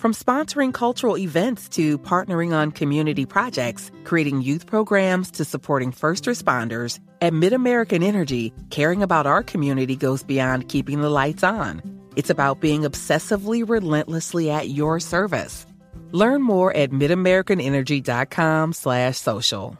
[0.00, 6.24] From sponsoring cultural events to partnering on community projects, creating youth programs to supporting first
[6.24, 11.82] responders, at MidAmerican Energy, caring about our community goes beyond keeping the lights on.
[12.16, 15.66] It's about being obsessively relentlessly at your service.
[16.12, 19.76] Learn more at midamericanenergy.com slash social.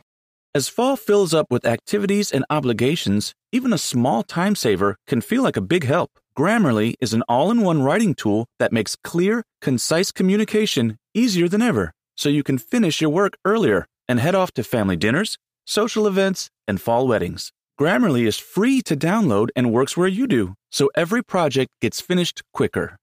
[0.55, 5.43] As fall fills up with activities and obligations, even a small time saver can feel
[5.43, 6.20] like a big help.
[6.37, 11.61] Grammarly is an all in one writing tool that makes clear, concise communication easier than
[11.61, 16.07] ever, so you can finish your work earlier and head off to family dinners, social
[16.07, 17.53] events, and fall weddings.
[17.79, 22.43] Grammarly is free to download and works where you do, so every project gets finished
[22.53, 22.97] quicker.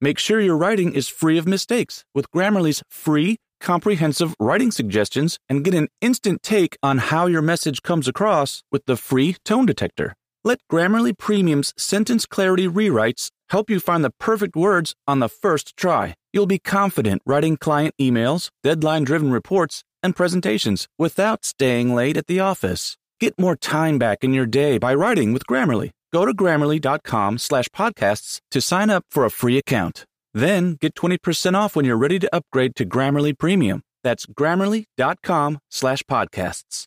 [0.00, 5.62] Make sure your writing is free of mistakes with Grammarly's free, comprehensive writing suggestions and
[5.64, 10.14] get an instant take on how your message comes across with the free tone detector.
[10.42, 15.76] Let Grammarly Premium's sentence clarity rewrites help you find the perfect words on the first
[15.76, 16.14] try.
[16.32, 22.26] You'll be confident writing client emails, deadline driven reports, and presentations without staying late at
[22.26, 22.96] the office.
[23.20, 25.90] Get more time back in your day by writing with Grammarly.
[26.10, 30.06] Go to grammarly.com slash podcasts to sign up for a free account.
[30.32, 33.82] Then get 20% off when you're ready to upgrade to Grammarly Premium.
[34.02, 36.86] That's grammarly.com slash podcasts.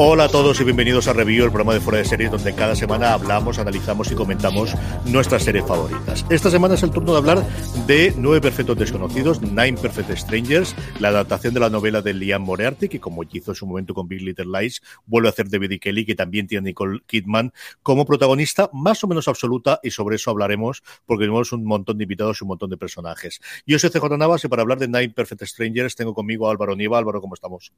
[0.00, 2.76] Hola a todos y bienvenidos a Review, el programa de Fuera de Series, donde cada
[2.76, 4.72] semana hablamos, analizamos y comentamos
[5.04, 6.24] nuestras series favoritas.
[6.30, 7.44] Esta semana es el turno de hablar
[7.88, 12.88] de Nueve Perfectos Desconocidos, Nine Perfect Strangers, la adaptación de la novela de Liam Moriarty,
[12.88, 16.06] que como hizo en su momento con Big Little Lies, vuelve a hacer David Kelly,
[16.06, 20.84] que también tiene Nicole Kidman como protagonista, más o menos absoluta, y sobre eso hablaremos,
[21.06, 23.40] porque tenemos un montón de invitados y un montón de personajes.
[23.66, 26.76] Yo soy CJ Navas y para hablar de Nine Perfect Strangers tengo conmigo a Álvaro
[26.76, 26.98] Nieva.
[26.98, 27.72] Álvaro, ¿cómo estamos?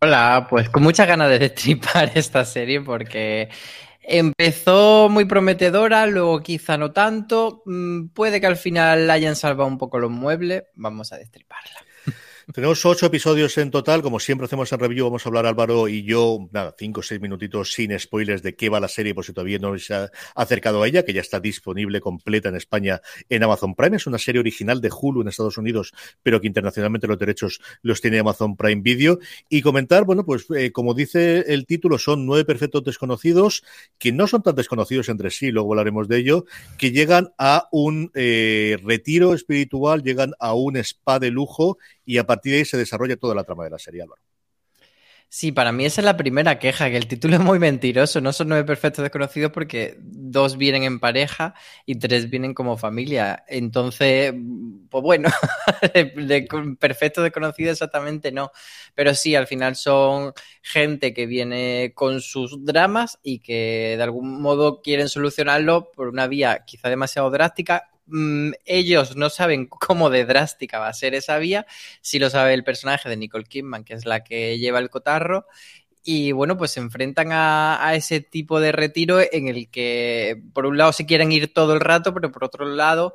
[0.00, 3.48] Hola, pues con muchas ganas de destripar esta serie porque
[4.00, 7.62] empezó muy prometedora, luego quizá no tanto.
[7.66, 10.64] Mm, puede que al final hayan salvado un poco los muebles.
[10.74, 11.87] Vamos a destriparla.
[12.54, 14.00] Tenemos ocho episodios en total.
[14.00, 17.20] Como siempre hacemos en review, vamos a hablar Álvaro y yo, nada, cinco o seis
[17.20, 20.82] minutitos sin spoilers de qué va la serie, por si todavía no se ha acercado
[20.82, 23.98] a ella, que ya está disponible completa en España en Amazon Prime.
[23.98, 25.92] Es una serie original de Hulu en Estados Unidos,
[26.22, 29.18] pero que internacionalmente los derechos los tiene Amazon Prime Video.
[29.50, 33.62] Y comentar, bueno, pues eh, como dice el título, son nueve perfectos desconocidos
[33.98, 36.46] que no son tan desconocidos entre sí, luego hablaremos de ello,
[36.78, 41.76] que llegan a un eh, retiro espiritual, llegan a un spa de lujo
[42.08, 44.22] y a partir de ahí se desarrolla toda la trama de la serie, Álvaro.
[45.30, 48.22] Sí, para mí esa es la primera queja, que el título es muy mentiroso.
[48.22, 51.52] No son nueve perfectos desconocidos porque dos vienen en pareja
[51.84, 53.44] y tres vienen como familia.
[53.46, 54.32] Entonces,
[54.88, 55.28] pues bueno,
[55.94, 56.48] de,
[56.80, 58.52] perfecto desconocido exactamente no.
[58.94, 60.32] Pero sí, al final son
[60.62, 66.26] gente que viene con sus dramas y que de algún modo quieren solucionarlo por una
[66.26, 71.38] vía quizá demasiado drástica Mm, ellos no saben cómo de drástica va a ser esa
[71.38, 71.66] vía,
[72.00, 75.46] si lo sabe el personaje de Nicole Kidman, que es la que lleva el cotarro,
[76.04, 80.78] y bueno, pues se enfrentan a, ese tipo de retiro en el que por un
[80.78, 83.14] lado se quieren ir todo el rato, pero por otro lado,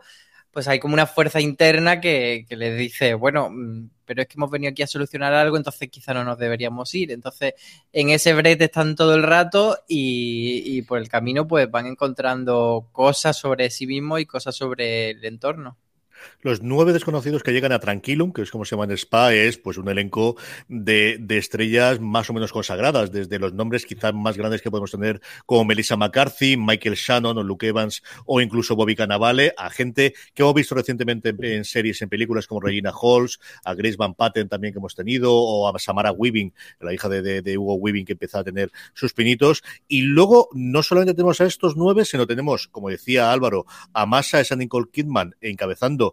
[0.51, 4.35] pues hay como una fuerza interna que, que les dice, bueno, mm, pero es que
[4.37, 7.11] hemos venido aquí a solucionar algo, entonces quizá no nos deberíamos ir.
[7.11, 7.53] Entonces,
[7.91, 12.87] en ese brete están todo el rato y, y por el camino pues van encontrando
[12.91, 15.77] cosas sobre sí mismos y cosas sobre el entorno.
[16.41, 19.57] Los nueve desconocidos que llegan a Tranquilum, que es como se llama en Spa, es
[19.57, 20.35] pues un elenco
[20.67, 24.91] de, de, estrellas más o menos consagradas, desde los nombres quizás más grandes que podemos
[24.91, 30.13] tener, como Melissa McCarthy, Michael Shannon o Luke Evans, o incluso Bobby Cannavale, a gente
[30.33, 34.49] que hemos visto recientemente en, series, en películas como Regina Halls, a Grace Van Patten
[34.49, 38.13] también que hemos tenido, o a Samara Weaving, la hija de, de, Hugo Weaving que
[38.13, 39.63] empezó a tener sus pinitos.
[39.87, 44.39] Y luego, no solamente tenemos a estos nueve, sino tenemos, como decía Álvaro, a Masa,
[44.39, 46.12] esa Nicole Kidman encabezando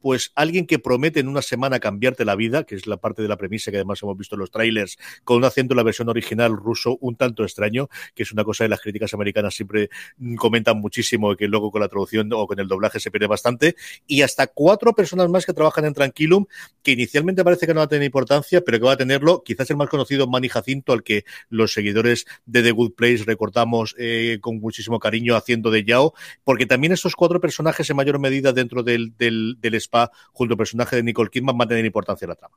[0.00, 3.28] pues alguien que promete en una semana cambiarte la vida, que es la parte de
[3.28, 6.08] la premisa que además hemos visto en los trailers, con un acento en la versión
[6.08, 9.90] original ruso un tanto extraño, que es una cosa que las críticas americanas siempre
[10.36, 13.76] comentan muchísimo y que luego con la traducción o con el doblaje se pierde bastante,
[14.06, 16.46] y hasta cuatro personas más que trabajan en Tranquilum,
[16.82, 19.70] que inicialmente parece que no va a tener importancia, pero que va a tenerlo, quizás
[19.70, 24.38] el más conocido Manny Jacinto, al que los seguidores de The Good Place recordamos eh,
[24.40, 26.14] con muchísimo cariño haciendo de Yao,
[26.44, 30.58] porque también estos cuatro personajes en mayor medida dentro del, del, del Spa, junto al
[30.58, 32.56] personaje de Nicole Kidman, va a tener importancia en la trama.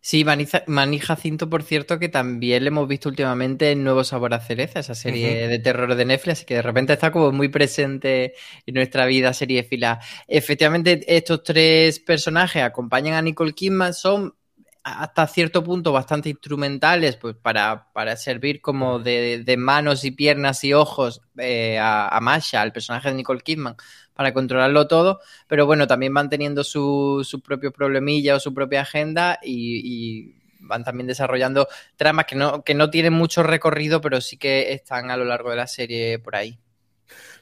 [0.00, 0.24] Sí,
[0.66, 4.80] Manny Jacinto, por cierto, que también le hemos visto últimamente en Nuevo Sabor a Cereza,
[4.80, 5.48] esa serie uh -huh.
[5.48, 8.34] de terror de Netflix, así que de repente está como muy presente
[8.66, 10.00] en nuestra vida serie fila.
[10.28, 14.34] Efectivamente, estos tres personajes acompañan a Nicole Kidman, son
[14.82, 20.62] hasta cierto punto bastante instrumentales pues para, para servir como de, de, manos y piernas
[20.62, 23.76] y ojos eh, a, a, Masha, al personaje de Nicole Kidman,
[24.14, 27.72] para controlarlo todo, pero bueno, también van teniendo su, su propio
[28.34, 33.12] o su propia agenda y, y van también desarrollando tramas que no, que no tienen
[33.12, 36.58] mucho recorrido, pero sí que están a lo largo de la serie por ahí.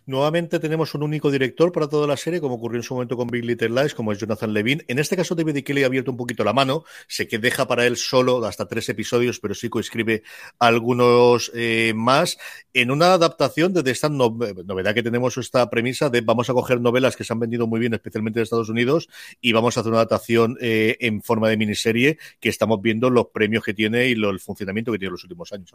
[0.04, 3.28] Nuevamente tenemos un único director para toda la serie, como ocurrió en su momento con
[3.28, 4.84] Big Little Lies, como es Jonathan Levine.
[4.88, 6.84] En este caso, David Kelly ha abierto un poquito la mano.
[7.06, 10.24] Sé que deja para él solo hasta tres episodios, pero sí coescribe
[10.58, 12.36] algunos eh, más.
[12.74, 16.80] En una adaptación de esta no novedad que tenemos esta premisa de vamos a coger
[16.80, 19.08] novelas que se han vendido muy bien, especialmente en Estados Unidos,
[19.40, 23.28] y vamos a hacer una adaptación eh, en forma de miniserie que estamos viendo los
[23.28, 25.72] premios que tiene y el funcionamiento que tiene en los últimos años.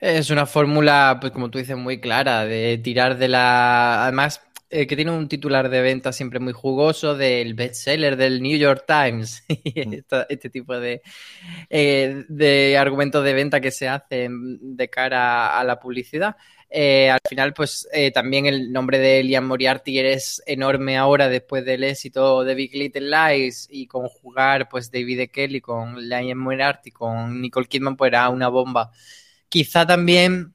[0.00, 4.04] Es una fórmula, pues como tú dices, muy clara, de tirar de la...
[4.04, 8.56] Además, eh, que tiene un titular de venta siempre muy jugoso del bestseller del New
[8.56, 9.44] York Times.
[9.48, 11.02] este, este, tipo de,
[11.68, 16.36] eh, de argumentos de venta que se hacen de cara a la publicidad.
[16.70, 21.84] Eh, al final, pues también el nombre de Liam Moriarty es enorme ahora después del
[21.84, 25.28] éxito de Big Little Lies y conjugar pues David e.
[25.28, 28.92] Kelly con Liam Moriarty, con Nicole Kidman, pues era una bomba.
[29.50, 30.54] Quizá también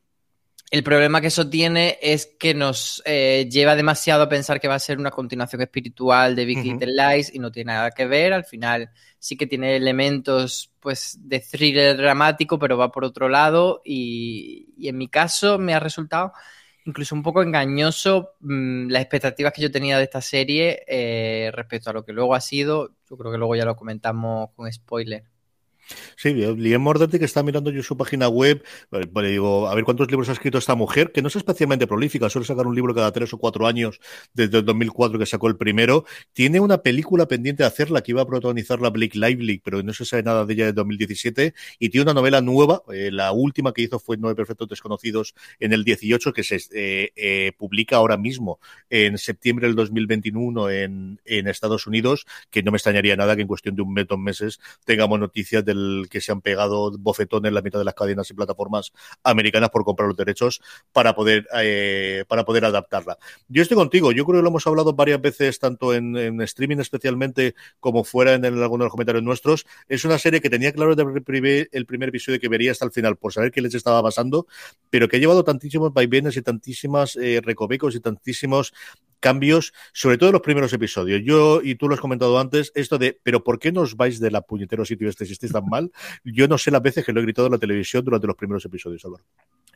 [0.71, 4.75] el problema que eso tiene es que nos eh, lleva demasiado a pensar que va
[4.75, 6.79] a ser una continuación espiritual de Big uh -huh.
[6.79, 8.33] Little Lies y no tiene nada que ver.
[8.33, 8.89] Al final
[9.19, 14.87] sí que tiene elementos pues de thriller dramático, pero va por otro lado y, y
[14.87, 16.33] en mi caso me ha resultado
[16.85, 21.89] incluso un poco engañoso mmm, las expectativas que yo tenía de esta serie eh, respecto
[21.89, 22.91] a lo que luego ha sido.
[23.09, 25.23] Yo creo que luego ya lo comentamos con spoiler.
[26.15, 30.09] Sí, Liam Mordaunt que está mirando yo su página web, le digo, a ver cuántos
[30.09, 33.11] libros ha escrito esta mujer, que no es especialmente prolífica, suele sacar un libro cada
[33.11, 33.99] tres o cuatro años,
[34.33, 36.05] desde el 2004 que sacó el primero.
[36.33, 39.93] Tiene una película pendiente de hacerla que iba a protagonizar la Blake Lively, pero no
[39.93, 43.73] se sabe nada de ella de 2017, y tiene una novela nueva, eh, la última
[43.73, 48.17] que hizo fue Nueve Perfectos Desconocidos en el 18, que se eh, eh, publica ahora
[48.17, 53.41] mismo en septiembre del 2021 en, en Estados Unidos, que no me extrañaría nada que
[53.41, 55.74] en cuestión de un mes, dos meses tengamos noticias de
[56.09, 60.07] que se han pegado bofetones la mitad de las cadenas y plataformas americanas por comprar
[60.07, 63.17] los derechos para poder eh, para poder adaptarla.
[63.47, 67.55] Yo estoy contigo, yo creo que lo hemos hablado varias veces, tanto en, streaming especialmente
[67.79, 69.65] como fuera en, algunos de los comentarios nuestros.
[69.87, 72.85] Es una serie que tenía claro desde el primer, el primer episodio que vería hasta
[72.85, 74.47] el final por saber qué les estaba pasando,
[74.89, 78.73] pero que ha llevado tantísimos vaivenes y tantísimas eh, recovecos y tantísimos
[79.19, 81.21] cambios, sobre todo en los primeros episodios.
[81.23, 84.31] Yo, y tú lo has comentado antes, esto de, pero ¿por qué nos vais de
[84.31, 85.91] la puñetero sitio este si estáis tan mal?
[86.23, 88.63] Yo no sé las veces que lo he gritado en la televisión durante los primeros
[88.65, 89.23] episodios, Álvaro.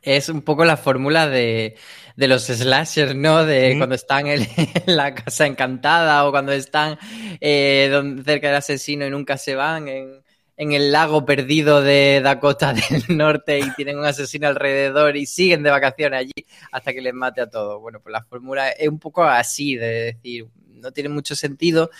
[0.02, 1.76] Es un poco la fórmula de,
[2.16, 3.44] de, los slashers, ¿no?
[3.44, 3.78] De mm.
[3.78, 6.98] cuando están en, en, la casa encantada o cuando están
[7.40, 9.88] eh, donde, cerca del asesino y nunca se van.
[9.88, 10.22] En,
[10.60, 15.62] en el lago perdido de Dakota del Norte y tienen un asesino alrededor y siguen
[15.62, 17.80] de vacaciones allí hasta que les mate a todos.
[17.80, 21.90] Bueno, pues la fórmula es un poco así, de decir, no tiene mucho sentido,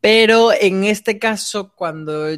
[0.00, 2.28] pero en este caso, cuando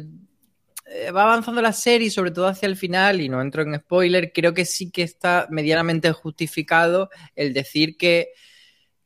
[1.15, 4.53] va avanzando la serie, sobre todo hacia el final, y no entro en spoiler, creo
[4.53, 8.33] que sí que está medianamente justificado el decir que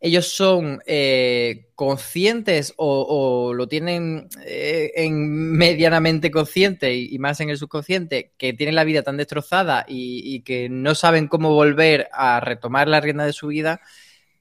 [0.06, 7.58] ellos son eh, conscientes o, lo tienen eh, en medianamente consciente y, más en el
[7.58, 12.88] subconsciente, que tienen la vida tan destrozada y, que no saben cómo volver a retomar
[12.88, 13.82] la rienda de su vida,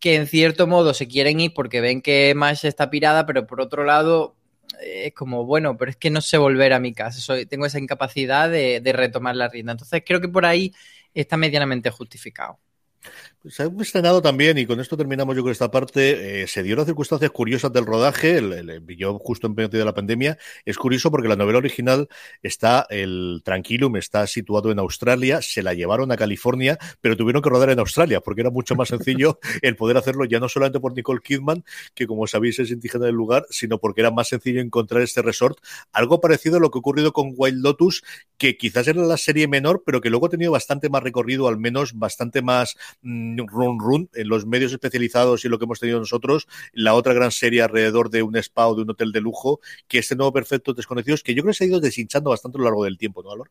[0.01, 3.63] que en cierto modo se quieren ir porque ven que Mash está pirada, pero por
[3.63, 4.37] otro lado
[4.83, 7.79] es como, bueno, pero es que no sé volver a mi casa, Soy, tengo esa
[7.79, 9.73] incapacidad de retomar la rienda.
[9.73, 10.75] Entonces creo que por ahí
[11.15, 12.59] está medianamente justificado.
[13.49, 16.77] Se ha estrenado también, y con esto terminamos yo con esta parte, eh, se dio
[16.77, 20.79] las circunstancias curiosas del rodaje, el, el, yo justo en medio de la pandemia, es
[20.79, 22.09] curioso porque la novela original
[22.43, 27.51] está, el Tranquilum está situado en Australia, se la llevaron a California, pero tuvieron que
[27.51, 30.95] rodar en Australia, porque era mucho más sencillo el poder hacerlo ya no solamente por
[30.95, 35.03] Nicole Kidman, que como sabéis es indígena del lugar, sino porque era más sencillo encontrar
[35.03, 35.59] este resort,
[35.93, 38.03] algo parecido a lo que ha ocurrido con Wild Lotus,
[38.39, 41.59] que quizás era la serie menor, pero que luego ha tenido bastante más recorrido, al
[41.59, 42.77] menos bastante más...
[43.03, 47.31] Run run en los medios especializados y lo que hemos tenido nosotros, la otra gran
[47.31, 50.75] serie alrededor de un spa o de un hotel de lujo, que este nuevo Perfecto
[50.75, 53.23] Desconocidos, que yo creo que se ha ido deshinchando bastante a lo largo del tiempo,
[53.23, 53.51] ¿no, Alor?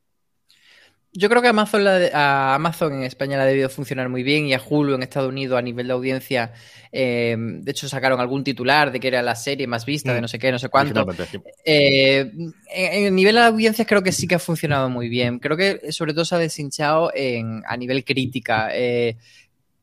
[1.16, 4.54] Yo creo que Amazon, a Amazon en España le ha debido funcionar muy bien y
[4.54, 6.54] a Hulu en Estados Unidos a nivel de audiencia,
[6.92, 10.22] eh, de hecho sacaron algún titular de que era la serie más vista, de mm.
[10.24, 11.06] no sé qué, no sé cuánto.
[11.66, 12.32] Eh,
[12.74, 15.38] en, el nivel de audiencias creo que sí que ha funcionado muy bien.
[15.38, 18.70] Creo que sobre todo se ha deshinchado en, a nivel crítica.
[18.74, 19.18] Eh,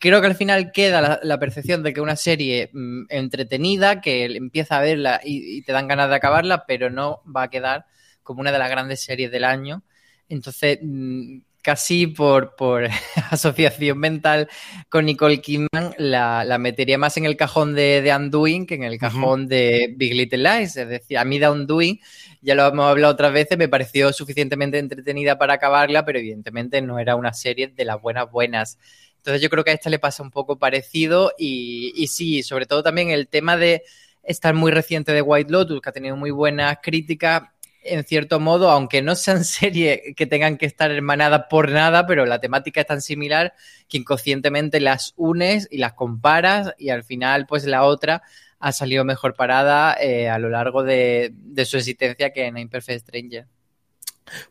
[0.01, 4.79] creo que al final queda la, percepción de que una serie mm, entretenida, que empieza
[4.79, 7.87] a verla y, te dan ganas de acabarla, pero no va a quedar
[8.25, 9.85] como una de las grandes series del año.
[10.31, 12.55] Entonces, mm, casi por,
[13.31, 14.49] asociación mental
[14.89, 18.99] con Nicole Kidman, la, metería más en el cajón de, de Undoing que en el
[18.99, 20.77] cajón de Big Little Lies.
[20.77, 22.01] Es decir, a mí de Undoing,
[22.41, 26.99] ya lo hemos hablado otras veces, me pareció suficientemente entretenida para acabarla, pero evidentemente no
[26.99, 28.79] era una serie de las buenas buenas.
[29.21, 32.83] Entonces yo creo que a esta le pasa un poco parecido y, sí, sobre todo
[32.83, 33.83] también el tema de
[34.23, 37.43] estar muy reciente de White Lotus, que ha tenido muy buenas críticas,
[37.83, 42.27] en cierto modo, aunque no sean series que tengan que estar hermanadas por nada, pero
[42.27, 43.55] la temática es tan similar
[43.89, 48.23] que inconscientemente las unes y las comparas y al final pues la otra
[48.59, 53.09] ha salido mejor parada eh, a lo largo de, de, su existencia que en Imperfect
[53.09, 53.47] Stranger.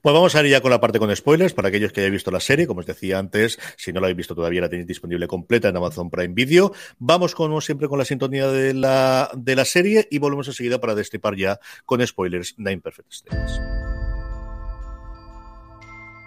[0.01, 2.31] Pues vamos a ir ya con la parte con spoilers para aquellos que hayan visto
[2.31, 2.67] la serie.
[2.67, 5.77] Como os decía antes, si no la habéis visto todavía, la tenéis disponible completa en
[5.77, 6.73] Amazon Prime Video.
[6.97, 10.95] Vamos, como siempre, con la sintonía de la, de la serie y volvemos enseguida para
[10.95, 13.61] destripar ya con spoilers Nine Perfect States.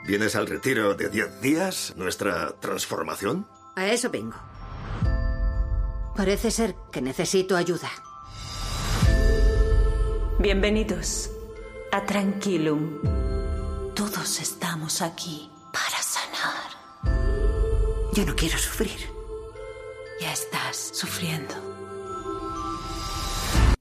[0.06, 1.94] ¿Vienes al retiro de 10 días?
[1.96, 3.46] ¿Nuestra transformación?
[3.76, 4.36] A eso vengo.
[6.16, 7.88] Parece ser que necesito ayuda.
[10.38, 11.30] Bienvenidos
[11.92, 13.31] a Tranquilum.
[14.22, 16.70] Todos estamos aquí para sanar.
[18.14, 19.00] Yo no quiero sufrir.
[20.20, 21.52] Ya estás sufriendo.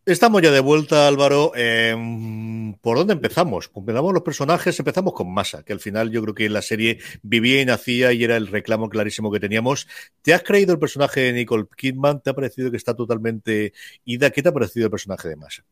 [0.04, 1.52] Estamos ya de vuelta, Álvaro.
[1.52, 3.70] ¿Por dónde empezamos?
[3.76, 7.62] Empezamos los personajes, empezamos con Masa, que al final yo creo que la serie vivía
[7.62, 9.88] y nacía y era el reclamo clarísimo que teníamos.
[10.24, 12.20] ¿Te has creído el personaje de Nicole Kidman?
[12.24, 13.74] ¿Te ha parecido que está totalmente
[14.06, 14.32] ida?
[14.32, 15.64] ¿Qué te ha parecido el personaje de Masa?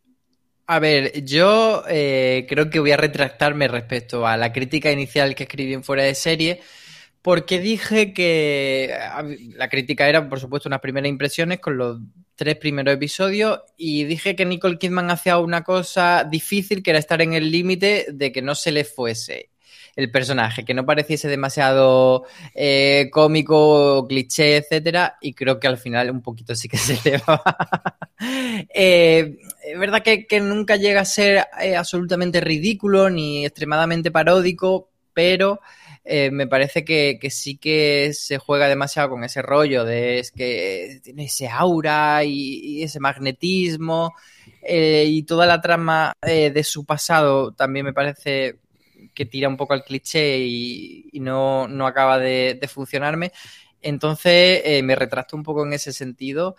[0.71, 5.45] A ver, yo eh, creo que voy a retractarme respecto a la crítica inicial que
[5.45, 6.61] escribí en Fuera de Serie,
[7.23, 8.95] porque dije que
[9.55, 11.97] la crítica era, por supuesto, unas primeras impresiones con los
[12.35, 17.19] tres primeros episodios y dije que Nicole Kidman hacía una cosa difícil, que era estar
[17.23, 19.49] en el límite de que no se le fuese
[19.95, 26.09] el personaje, que no pareciese demasiado eh, cómico, cliché, etcétera, y creo que al final
[26.09, 27.41] un poquito sí que se le va.
[28.21, 35.61] Eh, es verdad que, nunca llega a ser eh, absolutamente ridículo ni extremadamente paródico, pero
[36.03, 41.25] me parece que, sí que se juega demasiado con ese rollo de es que tiene
[41.25, 44.13] ese aura y, ese magnetismo
[44.67, 48.57] y toda la trama de su pasado también me parece
[49.19, 53.33] que tira un poco al cliché y, no, acaba de, funcionarme.
[53.81, 56.55] Entonces eh, me retracto un poco en ese sentido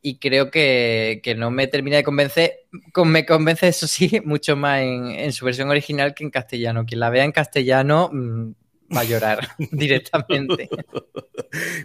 [0.00, 2.60] y creo que, no me termina de convencer.
[3.04, 6.86] Me convence, eso sí, mucho más en, su versión original que en castellano.
[6.86, 8.52] Quien la vea en castellano mm,
[8.94, 10.68] va a llorar directamente.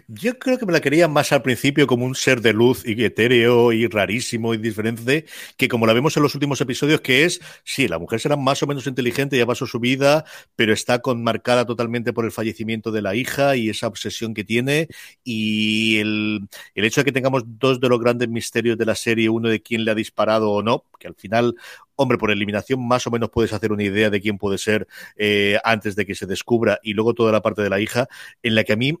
[0.08, 3.02] Yo creo que me la quería más al principio como un ser de luz y
[3.04, 7.40] etéreo y rarísimo y diferente, que como la vemos en los últimos episodios, que es,
[7.64, 10.24] sí, la mujer será más o menos inteligente, ya pasó su vida,
[10.56, 14.88] pero está marcada totalmente por el fallecimiento de la hija y esa obsesión que tiene.
[15.22, 19.28] Y el, el hecho de que tengamos dos de los grandes misterios de la serie,
[19.28, 21.54] uno de quién le ha disparado o no, que al final
[21.96, 25.58] hombre, por eliminación más o menos puedes hacer una idea de quién puede ser eh,
[25.62, 28.08] antes de que se descubra y luego toda la parte de la hija
[28.42, 28.94] en la que a mí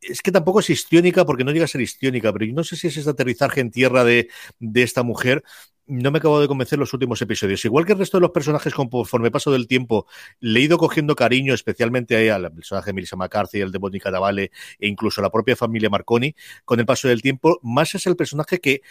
[0.00, 2.76] es que tampoco es histiónica porque no llega a ser histiónica, pero yo no sé
[2.76, 5.44] si es ese aterrizaje en tierra de, de esta mujer
[5.86, 7.64] no me acabo de convencer los últimos episodios.
[7.64, 10.06] Igual que el resto de los personajes, conforme paso del tiempo,
[10.40, 14.52] le he ido cogiendo cariño, especialmente al personaje de Melissa McCarthy, el de Mónica Davale
[14.78, 16.34] e incluso la propia familia Marconi,
[16.64, 18.82] con el paso del tiempo, más es el personaje que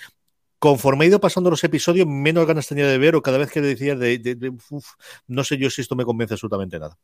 [0.61, 3.61] conforme he ido pasando los episodios, menos ganas tenía de ver o cada vez que
[3.61, 4.53] decía de,
[5.25, 6.95] no sé yo si esto me convence absolutamente nada.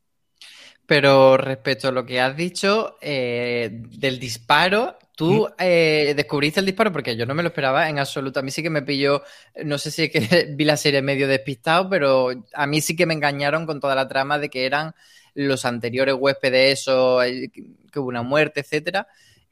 [0.85, 6.91] Pero respecto a lo que has dicho eh, del disparo, tú eh, descubriste el disparo
[6.93, 8.39] porque yo no me lo esperaba en absoluto.
[8.39, 9.23] A mí sí que me pilló,
[9.65, 13.07] no sé si es que vi la serie medio despistado, pero a mí sí que
[13.07, 14.93] me engañaron con toda la trama de que eran
[15.33, 19.07] los anteriores huéspedes, eso, eh, que hubo una muerte, etcétera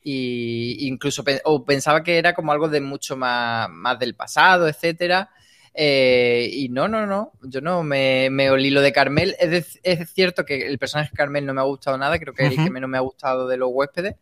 [0.07, 5.31] y incluso o pensaba que era como algo de mucho más, más del pasado, etcétera.
[5.73, 9.35] Eh, y no, no, no, yo no me, me olí lo de Carmel.
[9.39, 12.45] Es, es, cierto que el personaje de Carmel no me ha gustado nada, creo que
[12.45, 14.15] es el que menos me ha gustado de los huéspedes,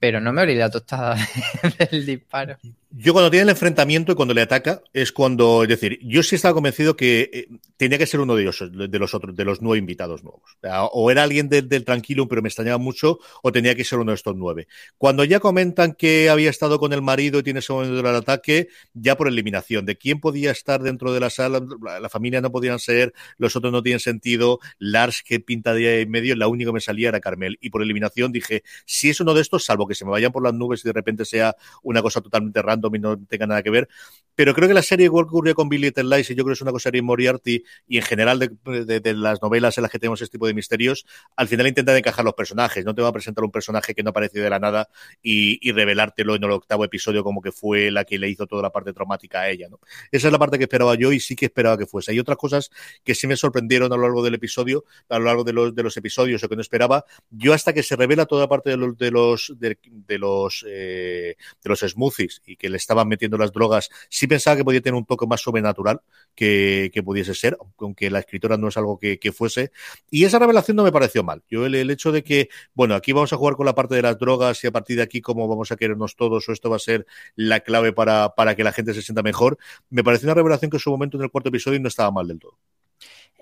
[0.00, 1.16] pero no me olí la tostada
[1.78, 2.58] del disparo.
[2.94, 6.34] Yo cuando tiene el enfrentamiento y cuando le ataca es cuando, es decir, yo sí
[6.34, 9.62] estaba convencido que eh, tenía que ser uno de ellos, de los otros, de los
[9.62, 10.58] nueve invitados nuevos.
[10.92, 14.12] O era alguien del, del Tranquilo, pero me extrañaba mucho, o tenía que ser uno
[14.12, 14.68] de estos nueve.
[14.98, 18.68] Cuando ya comentan que había estado con el marido y tiene ese momento del ataque,
[18.92, 21.64] ya por eliminación, de quién podía estar dentro de la sala,
[21.98, 26.10] la familia no podían ser, los otros no tienen sentido, Lars que pinta de en
[26.10, 27.56] medio, la única que me salía era Carmel.
[27.62, 30.42] Y por eliminación dije, si es uno de estos, salvo que se me vayan por
[30.42, 33.70] las nubes y de repente sea una cosa totalmente random, y no tenga nada que
[33.70, 33.88] ver.
[34.34, 36.52] Pero creo que la serie igual que ocurrió con Billy Little Lies, y yo creo
[36.52, 39.98] que es una cosa de Moriarty y en general de, las novelas en las que
[39.98, 41.04] tenemos este tipo de misterios,
[41.36, 42.84] al final intentan encajar los personajes.
[42.84, 44.88] No te va a presentar un personaje que no apareció de la nada
[45.22, 48.70] y, revelártelo en el octavo episodio como que fue la que le hizo toda la
[48.70, 49.68] parte traumática a ella.
[49.70, 49.80] ¿no?
[50.10, 52.12] Esa es la parte que esperaba yo y sí que esperaba que fuese.
[52.12, 52.70] Hay otras cosas
[53.04, 55.82] que sí me sorprendieron a lo largo del episodio, a lo largo de los, de
[55.82, 57.04] los episodios o que no esperaba.
[57.30, 61.68] Yo hasta que se revela toda parte de los de los de, los eh, de
[61.68, 65.06] los smoothies y que le estaban metiendo las drogas, sí pensaba que podía tener un
[65.06, 66.00] toque más sobrenatural
[66.34, 69.70] que, pudiese ser, aunque la escritora no es algo que, fuese.
[70.10, 71.42] Y esa revelación no me pareció mal.
[71.48, 74.18] Yo el, hecho de que, bueno, aquí vamos a jugar con la parte de las
[74.18, 76.80] drogas y a partir de aquí cómo vamos a querernos todos o esto va a
[76.80, 79.58] ser la clave para, para que la gente se sienta mejor,
[79.90, 82.26] me pareció una revelación que en su momento en el cuarto episodio no estaba mal
[82.26, 82.58] del todo.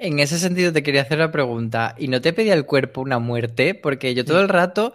[0.02, 3.18] En ese sentido te quería hacer la pregunta, ¿y no te pedía el cuerpo una
[3.18, 3.74] muerte?
[3.74, 4.94] Porque yo todo el rato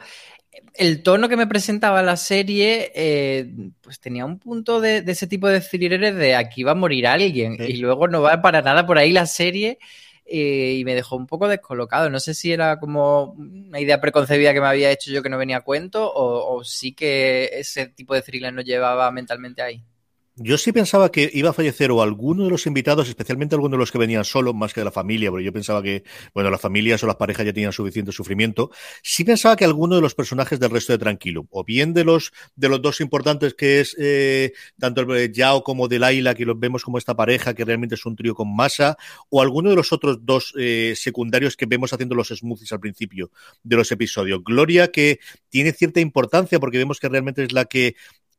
[0.74, 5.48] el tono que me presentaba la serie, eh, pues tenía un punto de, ese tipo
[5.48, 8.98] de thrillers de aquí va a morir alguien y luego no va para nada por
[8.98, 9.80] ahí la serie
[10.26, 12.10] eh, y me dejó un poco descolocado.
[12.10, 15.38] No sé si era como una idea preconcebida que me había hecho yo que no
[15.38, 19.84] venía a cuento o, o sí que ese tipo de thriller nos llevaba mentalmente ahí.
[20.38, 23.80] Yo sí pensaba que iba a fallecer o alguno de los invitados, especialmente alguno de
[23.80, 26.60] los que venían solos, más que de la familia, porque yo pensaba que, bueno, las
[26.60, 28.70] familias o las parejas ya tenían suficiente sufrimiento.
[29.02, 32.34] Sí pensaba que alguno de los personajes del resto de Tranquilo, o bien de los,
[32.58, 36.60] de los dos importantes que es eh, tanto el Yao como de Laila, que los
[36.60, 38.98] vemos como esta pareja que realmente es un trío con masa,
[39.30, 43.32] o alguno de los otros dos eh, secundarios que vemos haciendo los smoothies al principio
[43.64, 44.44] de los episodios.
[44.44, 47.96] Gloria, que tiene cierta importancia porque vemos que realmente es la que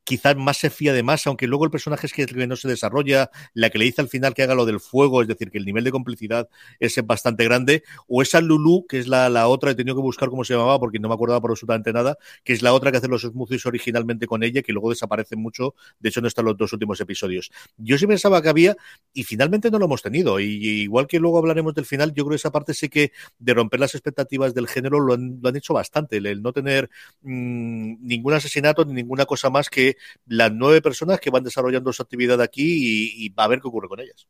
[0.07, 3.29] quizás más se fía de más, aunque luego el personaje es que, no se desarrolla,
[3.53, 5.65] la que le dice al final que haga lo del fuego, es decir, que el
[5.65, 6.47] nivel de complicidad
[6.79, 10.29] es bastante grande, o esa Lulu, que es la, la otra, he tenido que buscar
[10.29, 12.99] cómo se llamaba porque no me acordaba por absolutamente nada, que es la otra que
[12.99, 16.55] hace los smoothies originalmente con ella, que luego desaparece mucho, de hecho no están los
[16.55, 17.51] dos últimos episodios.
[17.75, 18.77] Yo sí pensaba que había,
[19.11, 20.45] y finalmente no lo hemos tenido, y,
[20.83, 23.81] igual que luego hablaremos del final, yo creo que esa parte sí que de romper
[23.81, 26.89] las expectativas del género lo han, lo han hecho bastante, el, no tener
[27.23, 32.01] mmm, ningún asesinato ni ninguna cosa más que las nueve personas que van desarrollando su
[32.01, 34.27] actividad aquí y, va a ver qué ocurre con ellas.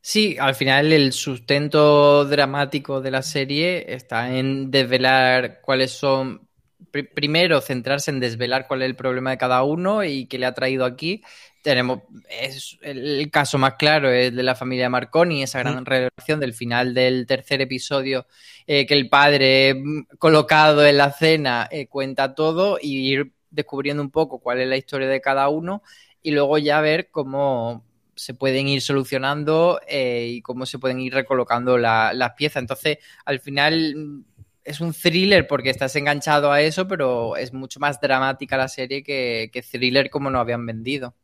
[0.00, 6.48] Sí, al final el sustento dramático de la serie está en desvelar cuáles son,
[6.90, 10.54] primero centrarse en desvelar cuál es el problema de cada uno y qué le ha
[10.54, 11.22] traído aquí.
[11.62, 16.54] Tenemos, es el caso más claro es de la familia Marconi, esa gran revelación del
[16.54, 18.26] final del tercer episodio,
[18.66, 24.02] eh, que el padre mm, colocado en la cena eh, cuenta todo y ir descubriendo
[24.02, 25.82] un poco cuál es la historia de cada uno
[26.22, 27.84] y luego ya ver cómo
[28.14, 32.62] se pueden ir solucionando eh, y cómo se pueden ir recolocando las piezas.
[32.62, 34.24] Entonces, al final mm,
[34.64, 39.02] es un thriller porque estás enganchado a eso, pero es mucho más dramática la serie
[39.02, 41.14] que, thriller como nos habían vendido.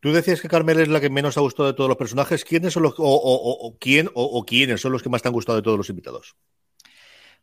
[0.00, 2.44] Tú decías que Carmel es la que menos ha gustado de todos los personajes.
[2.44, 5.62] ¿Quiénes son los o, quién o, quiénes son los que más te han gustado de
[5.62, 6.36] todos los invitados?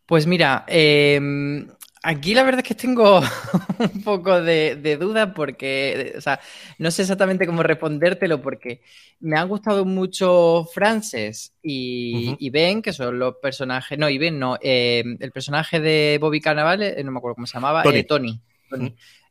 [0.06, 1.67] Pues mira, em,
[2.01, 3.19] Aquí la verdad es que tengo
[3.79, 6.39] un poco de, de duda porque, o sea,
[6.77, 8.81] no sé exactamente cómo respondértelo porque
[9.19, 14.57] me han gustado mucho Frances y, Ben, que son los personajes, no, y Ben no,
[14.62, 17.97] eh, el personaje de Bobby Carnaval, eh, no me acuerdo cómo se llamaba, Tony.
[17.97, 18.41] Eh, Tony,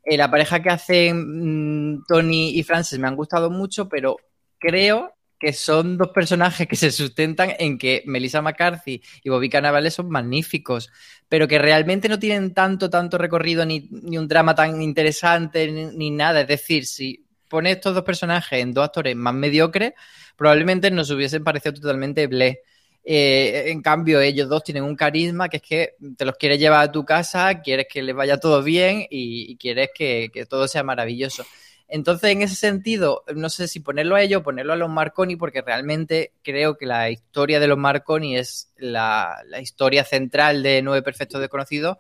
[0.05, 4.17] la pareja que hacen mm, Tony y Frances me han gustado mucho, pero
[4.59, 9.91] creo que son dos personajes que se sustentan en que Melissa McCarthy y Bobby Cannavale
[9.91, 10.91] son magníficos,
[11.29, 16.41] pero que realmente no tienen tanto, tanto recorrido ni, un drama tan interesante ni, nada.
[16.41, 19.93] Es decir, si pones estos dos personajes en dos actores más mediocres,
[20.37, 22.63] probablemente nos hubiesen parecido totalmente ble.
[23.05, 26.83] Eh, en cambio, ellos dos tienen un carisma que es que te los quieres llevar
[26.83, 30.83] a tu casa, quieres que les vaya todo bien y, quieres que, que todo sea
[30.83, 31.47] maravilloso.
[31.89, 35.37] Entonces, en ese sentido, no sé si ponerlo a ellos o ponerlo a los Marconi,
[35.37, 41.03] porque realmente creo que la historia de los Marconi es la, historia central de Nueve
[41.03, 41.97] Perfectos Desconocidos.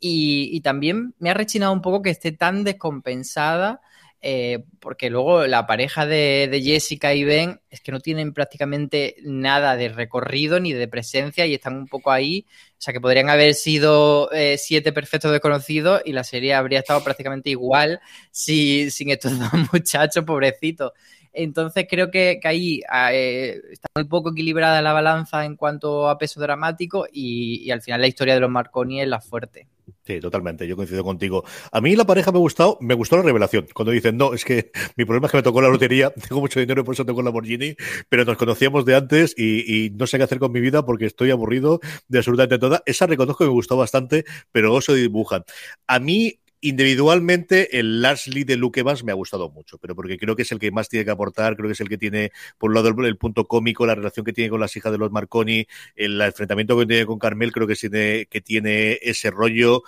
[0.00, 3.80] y, también me ha rechinado un poco que esté tan descompensada
[4.22, 9.76] eh, porque luego la pareja de, Jessica y Ben es que no tienen prácticamente nada
[9.76, 12.46] de recorrido ni de presencia y están un poco ahí.
[12.72, 17.02] O sea, que podrían haber sido eh, siete perfectos desconocidos y la serie habría estado
[17.02, 20.92] prácticamente igual si, sin estos dos muchachos, pobrecitos.
[21.32, 22.80] Entonces creo que, ahí
[23.12, 27.82] eh, está muy poco equilibrada la balanza en cuanto a peso dramático y, y al
[27.82, 29.68] final la historia de los Marconi es la fuerte.
[30.04, 31.44] Sí, totalmente, yo coincido contigo.
[31.70, 33.66] A mí la pareja me ha gustado, me gustó la revelación.
[33.74, 36.60] Cuando dicen, no, es que mi problema es que me tocó la lotería, tengo mucho
[36.60, 37.76] dinero y por eso tengo la Lamborghini,
[38.08, 41.30] pero nos conocíamos de antes y, no sé qué hacer con mi vida porque estoy
[41.30, 42.82] aburrido de absolutamente toda.
[42.86, 45.44] Esa reconozco que me gustó bastante, pero oso dibujan.
[45.86, 50.36] A mí Individualmente, el Lee de Luke Evans me ha gustado mucho, pero porque creo
[50.36, 52.70] que es el que más tiene que aportar, creo que es el que tiene, por
[52.70, 55.66] un lado, el, punto cómico, la relación que tiene con las hijas de los Marconi,
[55.96, 59.84] el enfrentamiento que tiene con Carmel, creo que tiene, que tiene ese rollo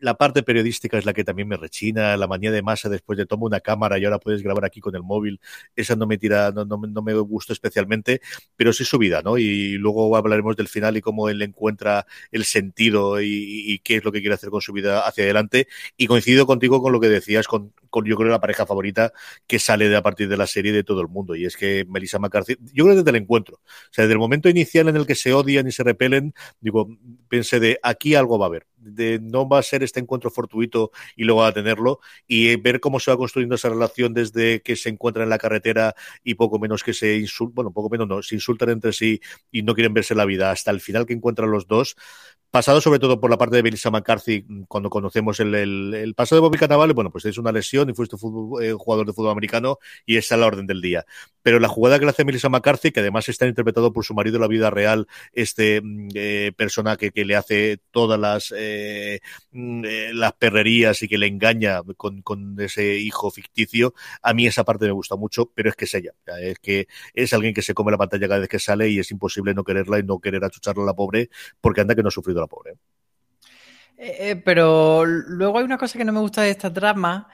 [0.00, 3.26] la parte periodística es la que también me rechina, la manía de masa después de
[3.26, 5.40] tomar una cámara y ahora puedes grabar aquí con el móvil,
[5.76, 8.20] esa no me tira, no, no, me gustó especialmente,
[8.56, 9.38] pero sí su vida, ¿no?
[9.38, 14.12] Y luego hablaremos del final y cómo él encuentra el sentido y, qué es lo
[14.12, 15.68] que quiere hacer con su vida hacia adelante.
[15.96, 19.12] Y coincido contigo con lo que decías, con, con yo creo la pareja favorita
[19.46, 21.84] que sale de a partir de la serie de todo el mundo, y es que
[21.88, 25.06] Melissa McCarthy, yo creo desde el encuentro, o sea, desde el momento inicial en el
[25.06, 26.88] que se odian y se repelen, digo,
[27.28, 30.90] pensé de aquí algo va a haber de no va a ser este encuentro fortuito
[31.16, 34.76] y luego va a tenerlo y ver cómo se va construyendo esa relación desde que
[34.76, 38.22] se encuentran en la carretera y poco menos que se insultan, bueno, poco menos no,
[38.22, 39.20] se insultan entre sí
[39.50, 40.50] y no quieren verse la vida.
[40.50, 41.96] Hasta el final que encuentran los dos,
[42.54, 46.40] pasado sobre todo por la parte de Melissa McCarthy, cuando conocemos el, el, paso de
[46.40, 48.14] Bobby Cannavale, bueno, pues es una lesión y fuiste
[48.62, 51.04] eh, jugador de fútbol americano y esa es la orden del día.
[51.42, 54.36] Pero la jugada que le hace Melissa McCarthy, que además está interpretado por su marido
[54.36, 59.18] en la vida real, este mm, eh, persona que, que, le hace todas las, eh,
[59.50, 64.46] mm, eh, las perrerías y que le engaña con, con, ese hijo ficticio, a mí
[64.46, 67.62] esa parte me gusta mucho, pero es que es ella, es que es alguien que
[67.62, 70.20] se come la pantalla cada vez que sale y es imposible no quererla y no
[70.20, 72.74] querer achucharla a la pobre, porque anda que no ha sufrido pobre.
[73.96, 77.28] Eh, eh, pero luego hay una cosa que no me gusta de esta trama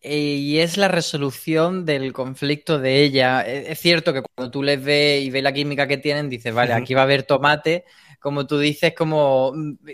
[0.00, 3.42] eh, y es la resolución del conflicto de ella.
[3.42, 6.72] Es, cierto que cuando tú les ves y ves la química que tienen, dices, vale,
[6.74, 7.84] aquí va a haber tomate,
[8.20, 9.52] como tú dices, como,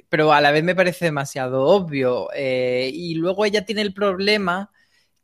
[0.09, 2.29] pero a la vez me parece demasiado obvio.
[2.37, 4.71] y luego ella tiene el problema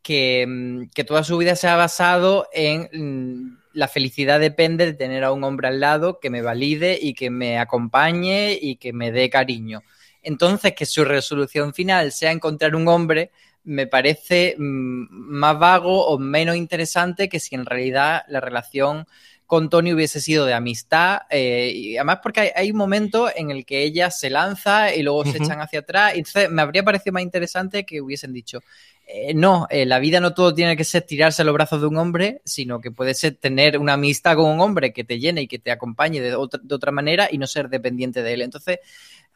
[0.03, 4.95] que, mm, que toda su vida se ha basado en mm, la felicidad depende de
[4.95, 8.95] tener a un hombre al lado que me valide y que me acompañe y que
[8.95, 9.83] me dé cariño.
[10.23, 13.33] Entonces, que su resolución final sea encontrar un hombre
[13.65, 19.07] me parece mm, más vago o menos interesante que si en realidad la relación
[19.47, 21.21] con Tony hubiese sido de amistad.
[21.31, 25.25] Eh, y además porque hay, un momento en el que ella se lanza y luego
[25.25, 26.13] se echan hacia atrás.
[26.15, 28.61] entonces me habría parecido más interesante que hubiesen dicho,
[29.09, 31.87] eh, no, eh, la vida no todo tiene que ser tirarse a los brazos de
[31.87, 35.43] un hombre, sino que puede ser tener una amistad con un hombre que te llene
[35.43, 38.43] y que te acompañe de otra, de otra manera y no ser dependiente de él.
[38.43, 38.81] Entonces,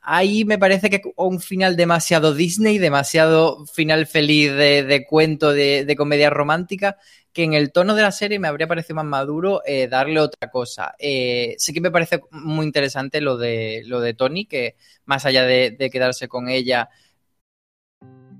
[0.02, 6.30] ahí me parece que un final demasiado Disney, demasiado final feliz de, cuento, de, comedia
[6.30, 6.96] romántica,
[7.32, 10.50] que en el tono de la serie me habría parecido más maduro eh, darle otra
[10.50, 10.94] cosa.
[10.98, 15.90] sí que me parece muy interesante lo de, lo de Tony, que más allá de
[15.92, 16.90] quedarse con ella,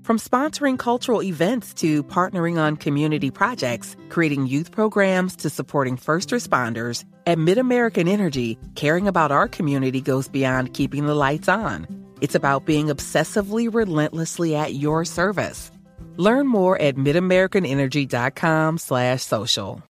[0.03, 6.31] From sponsoring cultural events to partnering on community projects, creating youth programs to supporting first
[6.31, 11.85] responders, at MidAmerican Energy, caring about our community goes beyond keeping the lights on.
[12.19, 15.69] It's about being obsessively relentlessly at your service.
[16.17, 19.83] Learn more at midamericanenergy.com slash social.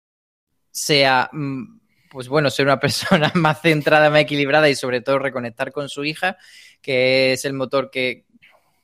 [0.73, 1.79] Sea, mm,
[2.11, 6.05] pues bueno, ser una persona más centrada, más equilibrada y sobre todo reconectar con su
[6.05, 6.37] hija,
[6.83, 8.25] que es el motor que,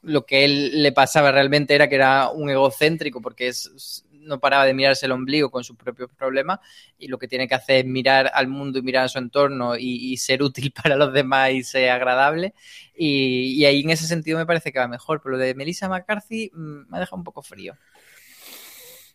[0.06, 4.64] lo que él le pasaba realmente era que era un egocéntrico porque es, no paraba
[4.64, 6.60] de mirarse el ombligo con sus propios problemas
[6.96, 9.76] y lo que tiene que hacer es mirar al mundo y mirar a su entorno
[9.76, 12.54] y, ser útil para los demás y ser agradable.
[12.96, 16.50] Y, ahí en ese sentido me parece que va mejor, pero lo de Melissa McCarthy
[16.54, 17.74] mm, me ha dejado un poco frío.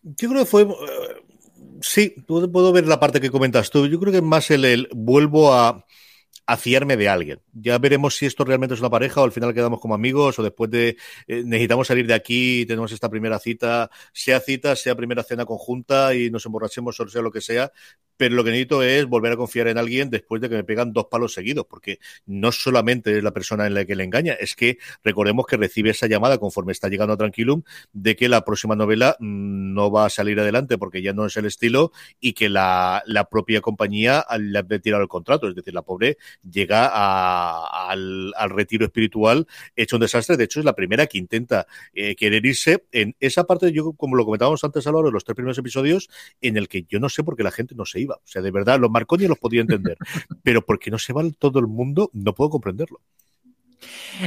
[0.04, 0.64] Yo creo que fue...
[0.64, 0.68] Eh,
[1.82, 3.88] sí, puedo, ver la parte que comentas tú.
[3.88, 5.86] Yo creo que más el vuelvo a
[6.52, 7.40] a fiarme de alguien.
[7.54, 10.44] Ya veremos si esto realmente es una pareja o al final quedamos como amigos o
[10.44, 15.24] después de eh, necesitamos salir de aquí, tenemos esta primera cita, sea cita, sea primera
[15.24, 17.72] cena conjunta y nos emborrachemos o sea lo que sea,
[18.18, 20.94] pero lo que necesito es volver a confiar en alguien después de que me pegan
[20.94, 24.54] dos palos seguidos, porque no solamente es la persona en la que le engaña, es
[24.54, 28.76] que recordemos que recibe esa llamada conforme está llegando a Tranquilum de que la próxima
[28.76, 32.50] novela mm, no va a salir adelante porque ya no es el estilo y que
[32.50, 36.18] la, la propia compañía le ha retirado el contrato, es decir, la pobre
[36.50, 36.88] llega
[37.90, 40.38] al, retiro espiritual hecho un desastre.
[40.38, 44.16] De hecho, es la primera que intenta eh, querer irse en esa parte, yo como
[44.16, 46.10] lo comentábamos antes lo de los tres primeros episodios,
[46.42, 48.16] en el que yo no sé por qué la gente no se iba.
[48.16, 49.98] O sea, de verdad, los Marconi los podía entender,
[50.44, 53.00] pero porque no se va todo el mundo, no puedo comprenderlo.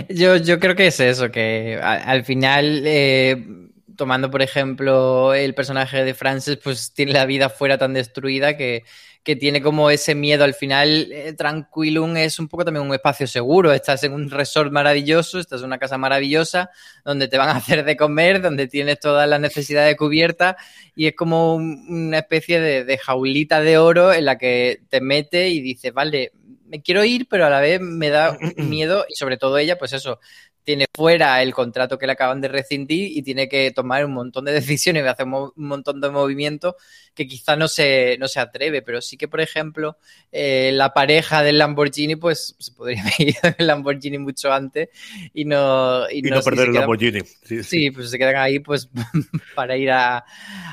[0.08, 6.04] Yo, yo creo que es eso, que al, final, eh, tomando por ejemplo el personaje
[6.04, 8.84] de Frances, pues tiene la vida fuera tan destruida que
[9.24, 10.44] que tiene como ese miedo.
[10.44, 13.72] Al final, eh, Tranquilum es un poco también un espacio seguro.
[13.72, 16.70] Estás en un resort maravilloso, estás en una casa maravillosa,
[17.04, 20.56] donde te van a hacer de comer, donde tienes todas las necesidades cubiertas
[20.94, 25.48] y es como una especie de, de jaulita de oro en la que te mete
[25.48, 26.32] y dices, vale,
[26.66, 29.94] me quiero ir, pero a la vez me da miedo y sobre todo ella, pues
[29.94, 30.20] eso,
[30.64, 34.44] tiene fuera el contrato que le acaban de rescindir y tiene que tomar un montón
[34.44, 36.74] de decisiones y hacer un montón de movimientos
[37.14, 39.98] que quizá no se, no se atreve, pero sí que, por ejemplo,
[40.32, 44.88] eh, la pareja del Lamborghini, pues se podría haber ido el Lamborghini mucho antes
[45.32, 46.10] y no...
[46.10, 47.20] Y, no, perder el Lamborghini.
[47.62, 48.88] Sí, pues se quedan ahí pues
[49.54, 50.24] para ir a,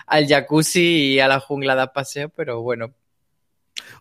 [0.07, 2.93] al jacuzzi y a la jungla de paseo, pero bueno,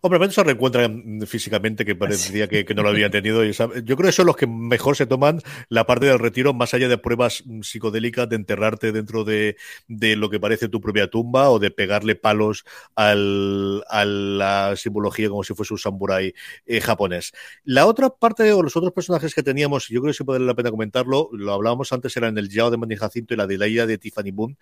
[0.00, 3.44] Hombre, se reencuentran físicamente que parecía que, no lo habían tenido.
[3.44, 6.88] yo creo que son los que mejor se toman la parte del retiro, más allá
[6.88, 9.56] de pruebas psicodélicas de enterrarte dentro de,
[9.88, 12.64] lo que parece tu propia tumba o de pegarle palos
[12.94, 16.34] al, a la simbología como si fuese un samurái
[16.66, 17.32] eh, japonés.
[17.64, 20.54] La otra parte o los otros personajes que teníamos, yo creo que sí puede la
[20.54, 23.86] pena comentarlo, lo hablábamos antes, eran el Yao de Manny Jacinto y la de Leia
[23.86, 24.56] de Tiffany Boone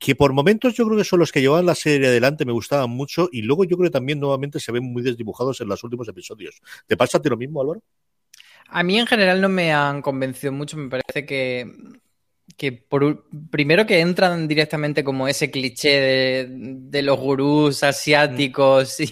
[0.00, 2.88] que por momentos yo creo que son los que llevaban la serie adelante, me gustaban
[2.88, 6.08] mucho, y luego yo creo que también nuevamente se ven muy desdibujados en los últimos
[6.08, 6.60] episodios.
[6.86, 7.82] ¿Te pasa a ti lo mismo, Álvaro?
[8.68, 11.70] A mí en general no me han convencido mucho, me parece que
[12.60, 19.02] que por, primero que entran directamente como ese cliché de, los gurús asiáticos mm.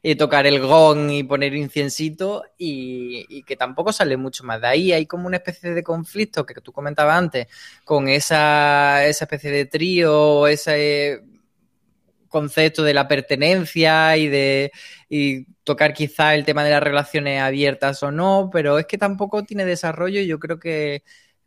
[0.00, 4.60] y, tocar el gong y poner inciencito y, que tampoco sale mucho más.
[4.60, 7.48] De ahí hay como una especie de conflicto que tú comentabas antes
[7.84, 11.24] con esa, esa especie de trío, ese
[12.28, 14.70] concepto de la pertenencia y de
[15.08, 19.42] y tocar quizá el tema de las relaciones abiertas o no, pero es que tampoco
[19.42, 21.02] tiene desarrollo y yo creo que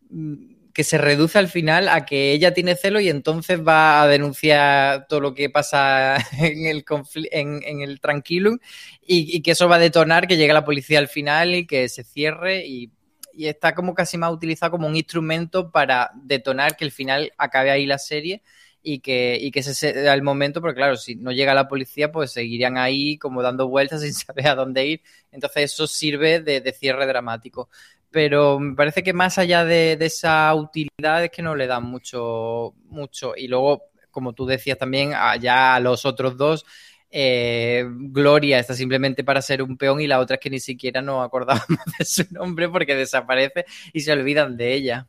[0.09, 4.07] mm, que se reduce al final a que ella tiene celo y entonces va a
[4.07, 6.85] denunciar todo lo que pasa en el,
[7.31, 8.57] en, en el tranquilo
[9.01, 12.03] y, que eso va a detonar que llegue la policía al final y que se
[12.03, 12.91] cierre y,
[13.37, 17.85] está como casi más utilizado como un instrumento para detonar que el final acabe ahí
[17.85, 18.43] la serie
[18.83, 22.11] y que, y que ese sea el momento, porque claro, si no llega la policía,
[22.11, 25.01] pues seguirían ahí como dando vueltas sin saber a dónde ir.
[25.31, 27.69] Entonces eso sirve de cierre dramático
[28.11, 32.73] pero me parece que más allá de, esa utilidad es que no le dan mucho,
[32.89, 33.33] mucho.
[33.35, 36.65] Y luego, como tú decías también, ya a los otros dos,
[37.09, 41.01] eh, Gloria está simplemente para ser un peón y la otra es que ni siquiera
[41.01, 41.65] nos acordamos
[41.99, 45.07] de su nombre porque desaparece y se olvidan de ella.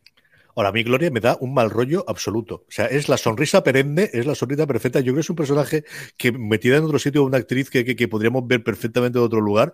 [0.54, 2.66] Ahora, a mí Gloria me da un mal rollo absoluto.
[2.68, 5.00] O sea, es la sonrisa perenne, es la sonrisa perfecta.
[5.00, 5.84] Yo creo que es un personaje
[6.16, 9.72] que metida en otro sitio, una actriz que, que podríamos ver perfectamente en otro lugar,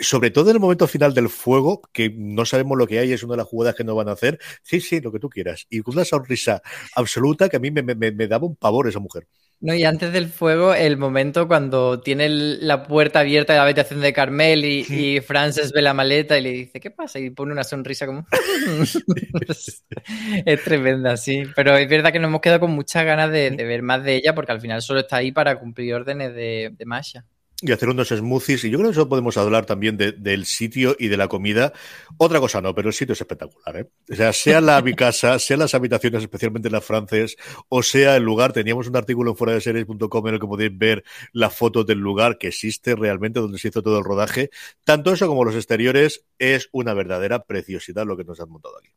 [0.00, 3.22] sobre todo en el momento final del fuego, que no sabemos lo que hay, es
[3.22, 4.38] una de las jugadas que no van a hacer.
[4.62, 5.66] Sí, sí, lo que tú quieras.
[5.70, 6.60] Y con una sonrisa
[6.94, 9.26] absoluta que a mí me, daba un pavor esa mujer.
[9.58, 14.02] No, y antes del fuego, el momento cuando tiene la puerta abierta de la habitación
[14.02, 17.18] de Carmel y, Frances ve la maleta y le dice, ¿qué pasa?
[17.18, 18.26] Y pone una sonrisa como...
[20.44, 21.44] es tremenda, sí.
[21.54, 24.34] Pero es verdad que nos hemos quedado con muchas ganas de, ver más de ella
[24.34, 27.24] porque al final solo está ahí para cumplir órdenes de, de Masha
[27.60, 28.64] y hacer unos smoothies.
[28.64, 31.72] Y yo creo que eso podemos hablar también del sitio y de la comida.
[32.18, 33.76] Otra cosa no, pero el sitio es espectacular.
[33.76, 33.90] ¿eh?
[34.10, 37.36] O sea, sea la casa, sea las habitaciones, especialmente las francés,
[37.68, 38.52] o sea el lugar.
[38.52, 41.98] Teníamos un artículo en fuera de series.com en el que podéis ver la foto del
[41.98, 44.50] lugar que existe realmente, donde se hizo todo el rodaje.
[44.84, 48.90] Tanto eso como los exteriores es una verdadera preciosidad lo que nos han montado aquí.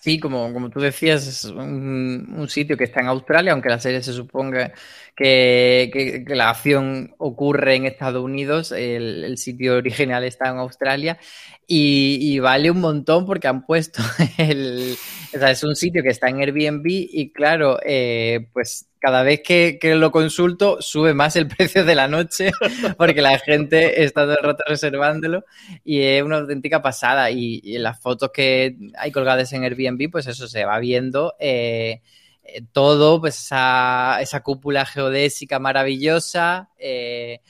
[0.00, 4.02] Sí, como, como tú decías, es un, sitio que está en Australia, aunque la serie
[4.02, 4.72] se suponga
[5.14, 11.18] que, la acción ocurre en Estados Unidos, el, sitio original está en Australia
[11.66, 14.02] y, vale un montón porque han puesto
[14.38, 14.96] el...
[15.34, 19.40] O sea, es un sitio que está en Airbnb y claro, eh, pues cada vez
[19.42, 22.52] que, lo consulto sube más el precio de la noche
[22.96, 25.44] porque la gente está todo el rato reservándolo
[25.84, 27.30] y es una auténtica pasada.
[27.30, 31.34] Y, en las fotos que hay colgadas en Airbnb, pues eso se va viendo.
[31.40, 32.02] Eh,
[32.44, 37.40] eh, todo, pues esa, cúpula geodésica maravillosa, eh,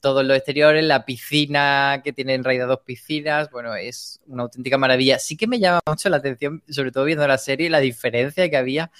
[0.00, 4.78] todos los exteriores, la piscina que tiene en realidad dos piscinas, bueno, es una auténtica
[4.78, 5.18] maravilla.
[5.18, 8.56] Sí que me llama mucho la atención, sobre todo viendo la serie, la diferencia que
[8.56, 8.90] había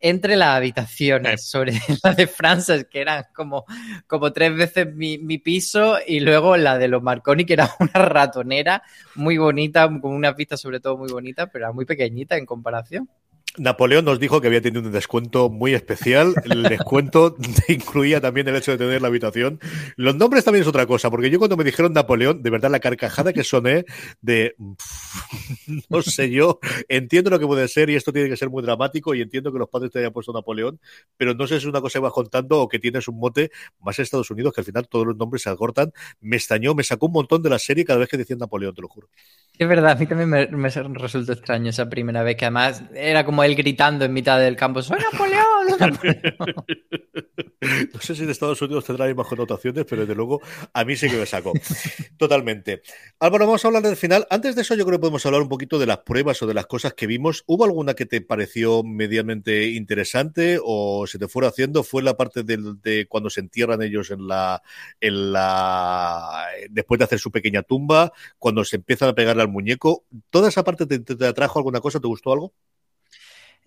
[0.00, 3.64] entre las habitaciones, sobre la de Frances, que eran como,
[4.06, 8.82] como tres veces mi, piso, y luego la de los Marconi, que era una ratonera
[9.14, 13.08] muy bonita, con una pista sobre todo muy bonita, pero era muy pequeñita en comparación.
[13.58, 16.34] Napoleón nos dijo que había tenido un descuento muy especial.
[16.44, 17.36] El descuento
[17.68, 19.60] incluía también el hecho de tener la habitación.
[19.96, 22.80] Los nombres también es otra cosa, porque yo cuando me dijeron Napoleón, de verdad la
[22.80, 23.84] carcajada que soné
[24.20, 24.54] de
[25.88, 29.14] no sé yo, entiendo lo que puede ser y esto tiene que ser muy dramático
[29.14, 30.78] y entiendo que los padres te hayan puesto Napoleón,
[31.16, 33.50] pero no sé si es una cosa que vas contando o que tienes un mote
[33.80, 35.92] más en Estados Unidos que al final todos los nombres se acortan.
[36.20, 38.82] Me extrañó, me sacó un montón de la serie cada vez que decían Napoleón, te
[38.82, 39.08] lo juro.
[39.58, 43.24] Es verdad, a mí también me, me resultó extraño esa primera vez, que además era
[43.24, 45.46] como él gritando en mitad del campo, ¡Soy Napoleón!
[47.92, 50.40] no sé si en Estados Unidos tendrá más connotaciones, pero desde luego
[50.72, 51.52] a mí sí que me sacó.
[52.16, 52.82] Totalmente.
[53.18, 54.26] Álvaro, vamos a hablar del final.
[54.30, 56.54] Antes de eso, yo creo que podemos hablar un poquito de las pruebas o de
[56.54, 57.44] las cosas que vimos.
[57.46, 61.82] ¿Hubo alguna que te pareció medianamente interesante o se te fuera haciendo?
[61.82, 64.62] ¿Fue la parte de, cuando se entierran ellos en la,
[65.00, 66.46] en la.
[66.70, 68.12] después de hacer su pequeña tumba?
[68.38, 70.04] Cuando se empiezan a pegarle al muñeco.
[70.30, 72.00] ¿Toda esa parte te atrajo alguna cosa?
[72.00, 72.52] ¿Te gustó algo?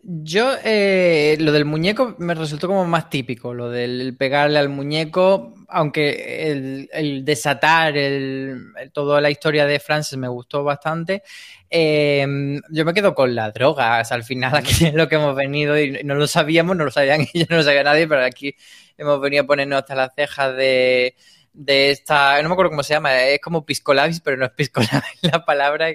[0.02, 5.54] Yo, eh, lo del muñeco me resultó como más típico, lo del pegarle al muñeco,
[5.68, 11.24] aunque el, desatar el, toda la historia de Francis me gustó bastante.
[11.70, 15.78] Em, yo me quedo con las drogas, al final aquí es lo que hemos venido
[15.78, 18.56] y no lo sabíamos, no lo sabían ellos, no lo sabía nadie, pero aquí
[18.98, 21.16] hemos venido a ponernos hasta las cejas de,
[21.54, 25.20] de esta, no me acuerdo cómo se llama, es como piscolabis, pero no es piscolabis
[25.24, 25.90] la palabra,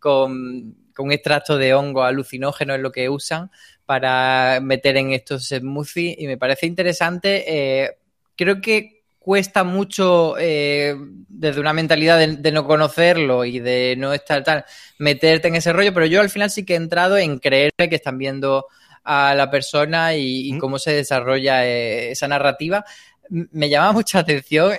[0.00, 3.50] con un extracto de hongo alucinógeno es lo que usan
[3.84, 7.44] para meter en estos smoothies y me parece interesante.
[7.46, 7.96] Eh,
[8.36, 10.94] creo que cuesta mucho eh,
[11.28, 14.64] desde una mentalidad de, no conocerlo y de no estar tal,
[14.98, 17.96] meterte en ese rollo, pero yo al final sí que he entrado en creerme que
[17.96, 18.66] están viendo
[19.02, 22.84] a la persona y, cómo se desarrolla eh, esa narrativa.
[23.28, 24.72] Me llama mucha atención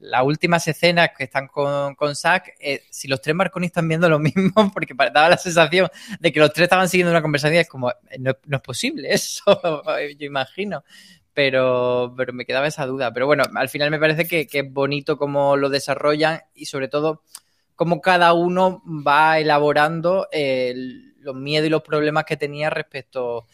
[0.00, 4.08] las últimas escenas que están con, con Zack, eh, si los tres Marconi están viendo
[4.08, 5.88] lo mismo, porque daba la sensación
[6.20, 9.60] de que los tres estaban siguiendo una conversación, es como, eh, no, es posible eso,
[10.18, 10.84] yo imagino.
[11.32, 13.12] Pero, pero me quedaba esa duda.
[13.12, 16.86] Pero bueno, al final me parece que, que es bonito cómo lo desarrollan y sobre
[16.86, 17.22] todo
[17.74, 20.28] cómo cada uno va elaborando
[21.18, 23.46] los miedos y los problemas que tenía respecto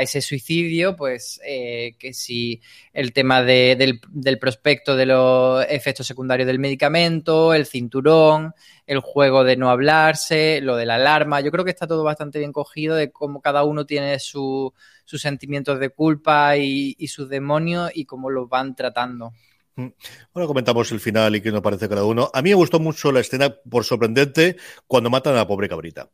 [0.00, 2.60] ese suicidio, pues eh, que si
[2.92, 4.00] el tema del,
[4.40, 8.54] prospecto de los efectos secundarios del medicamento, el cinturón,
[8.86, 12.38] el juego de no hablarse, lo de la alarma, yo creo que está todo bastante
[12.38, 14.72] bien cogido de cómo cada uno tiene sus
[15.04, 19.32] sentimientos de culpa y, y sus demonios y cómo los van tratando.
[19.76, 19.88] Mm.
[20.34, 22.30] Ahora comentamos el final y qué nos parece cada uno.
[22.32, 24.56] A mí me gustó mucho la escena, por sorprendente,
[24.86, 26.10] cuando matan a la pobre cabrita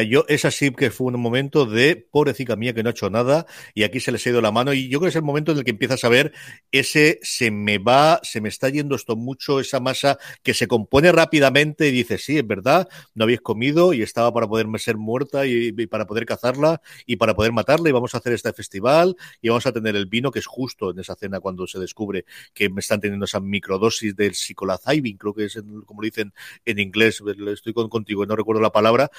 [0.00, 3.46] yo, es así que fue un momento de pobrecita mía que no ha hecho nada
[3.74, 5.52] y aquí se les ha ido la mano y yo creo que es el momento
[5.52, 6.32] en el que empiezas a ver
[6.70, 11.12] ese se me va, se me está yendo esto mucho, esa masa que se compone
[11.12, 15.46] rápidamente y dice, sí, es verdad, no habéis comido y estaba para poder ser muerta
[15.46, 19.50] y, para poder cazarla y para poder matarla y vamos a hacer este festival y
[19.50, 22.70] vamos a tener el vino que es justo en esa cena cuando se descubre que
[22.70, 26.32] me están teniendo esa microdosis del psicolazivin, creo que es como lo dicen
[26.64, 29.10] en inglés, estoy contigo, no recuerdo la palabra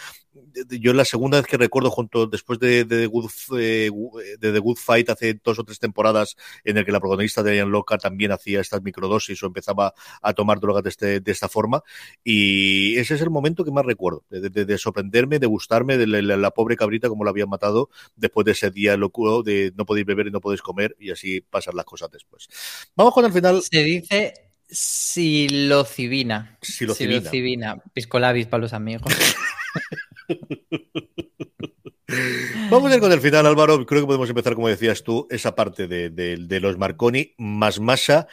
[0.80, 3.92] yo la segunda vez que recuerdo junto después de, de, The Good, eh,
[4.40, 7.56] de The Good Fight hace dos o tres temporadas en el que la protagonista de
[7.56, 11.50] Ian Loca también hacía estas microdosis o empezaba a tomar drogas de, este, de esta
[11.50, 11.84] forma
[12.24, 16.76] y ese es el momento que más recuerdo de, sorprenderme, de gustarme de la, pobre
[16.76, 20.32] cabrita como la habían matado después de ese día loco de no podéis beber y
[20.32, 22.48] no podéis comer y así pasan las cosas después.
[22.96, 23.62] Vamos con el final.
[23.74, 24.34] Se dice
[24.70, 26.60] Silocibina.
[26.62, 27.22] Silocibina.
[27.22, 27.84] Silocibina.
[27.92, 29.12] Piscolabis para los amigos.
[32.70, 33.84] Vamos a ir con el final, Álvaro.
[33.88, 38.28] Creo que podemos empezar, como decías tú, esa parte de, los Marconi más masa.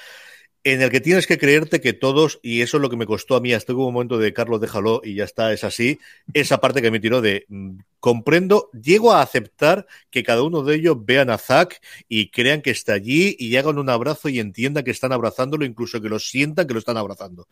[0.62, 3.34] En el que tienes que creerte que todos, y eso es lo que me costó
[3.34, 5.98] a mí, hasta un momento de Carlos déjalo y ya está, es así,
[6.34, 10.74] esa parte que me tiró de mm, comprendo, llego a aceptar que cada uno de
[10.74, 14.84] ellos vean a Zack y crean que está allí y hagan un abrazo y entiendan
[14.84, 17.48] que están abrazándolo, incluso que lo sientan que lo están abrazando.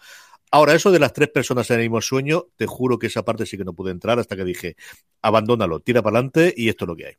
[0.51, 3.47] Ahora, eso de las tres personas en el mismo sueño, te juro que esa parte
[3.47, 4.77] sí que no pude entrar hasta que dije,
[5.23, 7.15] abandónalo, tira para adelante y esto es lo que hay.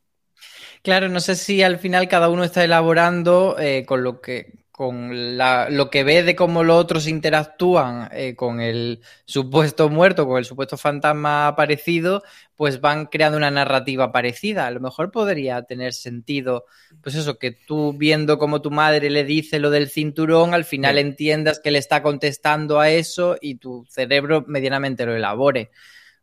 [0.82, 5.36] Claro, no sé si al final cada uno está elaborando eh, con lo que con
[5.36, 10.46] lo que ve de cómo los otros interactúan eh, con el supuesto muerto, con el
[10.46, 12.22] supuesto fantasma aparecido,
[12.56, 14.66] pues van creando una narrativa parecida.
[14.66, 16.64] A lo mejor podría tener sentido,
[17.02, 20.96] pues eso, que tú viendo cómo tu madre le dice lo del cinturón, al final
[20.96, 25.72] entiendas que le está contestando a eso y tu cerebro medianamente lo elabore.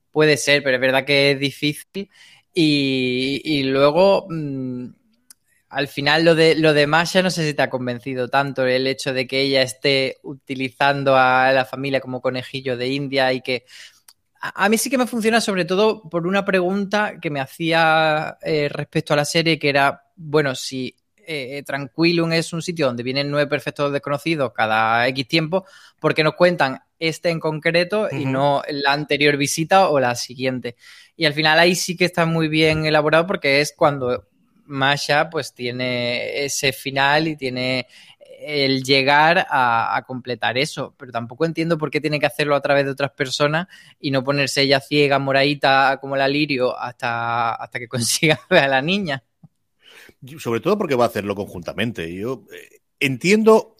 [0.09, 2.09] Puede ser, pero es verdad que es difícil.
[2.55, 4.25] Y, luego...
[4.27, 4.87] Mm,
[5.69, 8.87] al final lo de, lo de Masha no sé si te ha convencido tanto el
[8.87, 13.65] hecho de que ella esté utilizando a la familia como conejillo de India y que
[14.39, 18.69] a, mí sí que me funciona sobre todo por una pregunta que me hacía eh,
[18.69, 20.95] respecto a la serie que era, bueno, si
[21.25, 25.65] eh, Tranquilum es un sitio donde vienen nueve perfectos desconocidos cada X tiempo,
[25.99, 30.77] ¿por qué nos cuentan este en concreto y no la anterior visita o la siguiente?
[31.17, 34.27] Y al final ahí sí que está muy bien elaborado porque es cuando
[34.67, 37.87] Masha pues tiene ese final y tiene
[38.39, 42.85] el llegar a, completar eso, pero tampoco entiendo por qué tiene que hacerlo a través
[42.85, 43.67] de otras personas
[43.99, 48.67] y no ponerse ella ciega, moradita como la lirio hasta, hasta que consiga ver a
[48.67, 49.23] la niña.
[50.39, 52.13] Sobre todo porque va a hacerlo conjuntamente.
[52.13, 53.75] Yo eh, entiendo,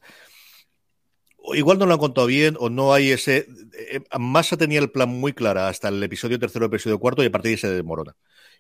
[1.54, 3.48] igual no lo han contado bien o no hay ese...
[3.92, 7.32] Eh, Masha tenía el plan muy claro hasta el episodio tercero, episodio cuarto y a
[7.32, 8.16] partir de ahí se demorona.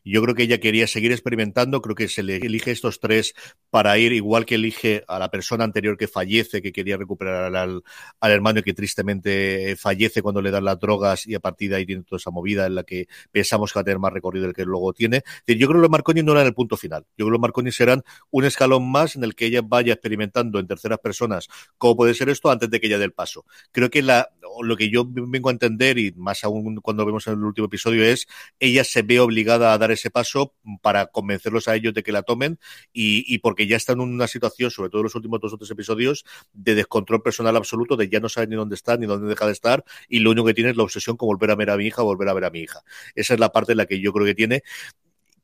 [0.08, 3.34] Yo creo que ella quería seguir experimentando, creo que se le elige estos tres
[3.70, 7.84] para ir, igual que elige a la persona anterior que fallece, que quería recuperar al,
[8.22, 11.86] hermano y que tristemente fallece cuando le dan las drogas y a partir de ahí
[11.86, 14.56] tiene toda esa movida en la que pensamos que va a tener más recorrido del
[14.56, 15.24] que luego tiene.
[15.46, 17.04] Yo creo que los Marconi no eran el punto final.
[17.18, 20.60] Yo creo que los Marconi serán un escalón más en el que ella vaya experimentando
[20.60, 21.48] en terceras personas
[21.78, 23.46] cómo puede ser esto antes de que ella dé el paso.
[23.72, 24.30] Creo que la,
[24.62, 28.04] lo que yo vengo a entender, y más aún cuando vemos en el último episodio,
[28.04, 28.28] es
[28.60, 32.24] ella se ve obligada a dar ese paso para convencerlos a ellos de que la
[32.24, 32.60] tomen
[32.94, 35.72] y, porque ya están en una situación, sobre todo en los últimos dos o tres
[35.72, 39.46] episodios, de descontrol personal absoluto, de ya no saben ni dónde está ni dónde deja
[39.46, 41.78] de estar y lo único que tiene es la obsesión con volver a ver a
[41.78, 42.82] mi hija, volver a ver a mi hija.
[43.16, 44.64] Esa es la parte en la que yo creo que tiene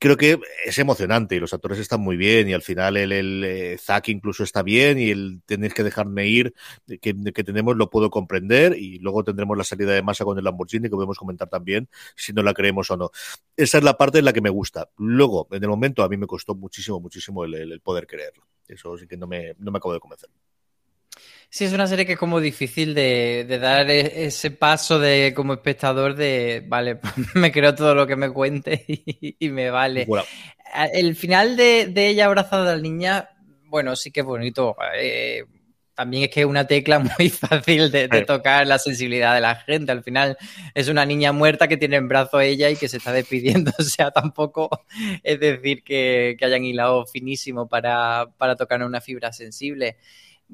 [0.04, 3.44] creo que es emocionante y los actores están muy bien y al final el, el
[3.46, 6.54] eh, Zack incluso está bien y el tenéis que dejarme ir
[7.00, 10.44] que, que, tenemos lo puedo comprender y luego tendremos la salida de masa con el
[10.44, 11.88] Lamborghini que podemos comentar también
[12.18, 13.12] si no la creemos o no.
[13.56, 14.90] Esa es la parte en la que me gusta.
[14.98, 18.44] Luego, en el momento a mí me costó muchísimo, muchísimo el, el poder creerlo.
[18.68, 20.30] Eso sí que no me, no me acabo de convencer.
[21.54, 25.54] Sí, es una serie que es como difícil de, dar e, ese paso de como
[25.54, 26.98] espectador de, vale,
[27.36, 30.08] me creo todo lo que me cuente y, me vale.
[30.92, 33.30] El final de, ella abrazada a la niña,
[33.66, 34.76] bueno, sí que es bonito.
[34.98, 35.44] Eh,
[35.94, 39.92] también es que es una tecla muy fácil de, tocar la sensibilidad de la gente.
[39.92, 40.36] Al final
[40.74, 43.72] es una niña muerta que tiene en brazo a ella y que se está despidiendo.
[43.78, 44.72] O sea, tampoco
[45.22, 49.98] es decir que, hayan hilado finísimo para, para tocar una fibra sensible.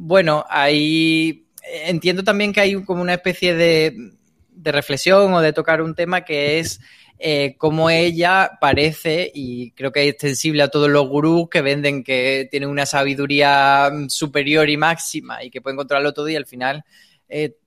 [0.01, 4.13] Bueno, ahí entiendo también que hay como una especie de,
[4.55, 6.79] reflexión o de tocar un tema que es
[7.17, 12.05] eh, cómo ella parece, y creo que es extensible a todos los gurús que venden
[12.05, 16.85] que tienen una sabiduría superior y máxima y que pueden controlarlo todo y al final
[17.27, 17.57] eh,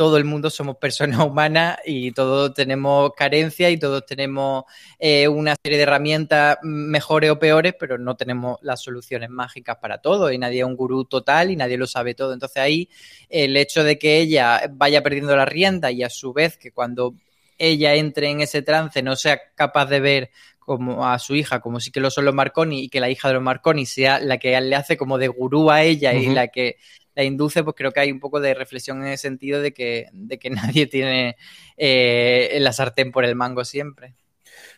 [0.00, 4.64] todo el mundo somos personas humanas y todos tenemos carencias y todos tenemos
[4.98, 9.98] eh, una serie de herramientas mejores o peores, pero no tenemos las soluciones mágicas para
[9.98, 12.32] todo y nadie es un gurú total y nadie lo sabe todo.
[12.32, 12.88] Entonces ahí
[13.28, 17.12] el hecho de que ella vaya perdiendo la rienda y a su vez que cuando
[17.58, 20.30] ella entre en ese trance no sea capaz de ver
[20.70, 23.28] como a su hija, como sí que lo son los Marconi, y que la hija
[23.28, 26.48] de los Marconi sea la que le hace como de gurú a ella y la
[26.48, 26.76] que
[27.14, 30.08] la induce, pues creo que hay un poco de reflexión en el sentido de que,
[30.12, 31.36] de que nadie tiene
[31.76, 34.14] eh, la sartén por el mango siempre.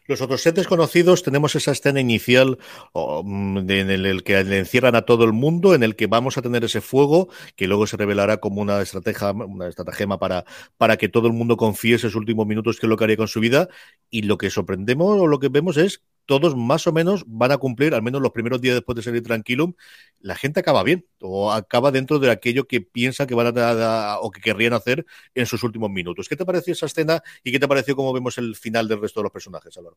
[0.07, 2.59] Los otros set desconocidos tenemos esa escena inicial
[2.93, 6.43] mm, en el que le encierran a todo el mundo, en el que vamos a
[6.43, 10.45] tener ese fuego, que luego se revelará como una estrategia, una estratagema para,
[10.77, 13.29] para que todo el mundo confíe esos últimos minutos que es lo que haría con
[13.29, 13.69] su vida.
[14.11, 17.59] Y lo que sorprendemos o lo que vemos es todos más o menos van a
[17.59, 19.75] cumplir, al menos los primeros días después de salir Tranquilum,
[20.21, 24.31] la gente acaba bien o acaba dentro de aquello que piensa que van a, o
[24.31, 25.05] que querrían hacer
[25.35, 26.29] en sus últimos minutos.
[26.29, 29.21] ¿Qué te pareció esa escena y qué te pareció cómo vemos el final del resto
[29.21, 29.97] de los personajes, Álvaro?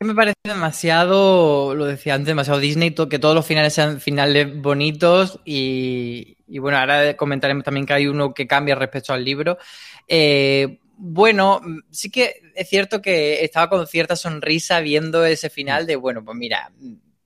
[0.00, 5.38] Me parece demasiado, lo decía antes, demasiado Disney, que todos los finales sean finales bonitos
[5.44, 9.58] y, bueno, ahora comentaremos también que hay uno que cambia respecto al libro.
[10.08, 15.96] Eh, bueno, sí que es cierto que estaba con cierta sonrisa viendo ese final de,
[15.96, 16.70] bueno, pues mira,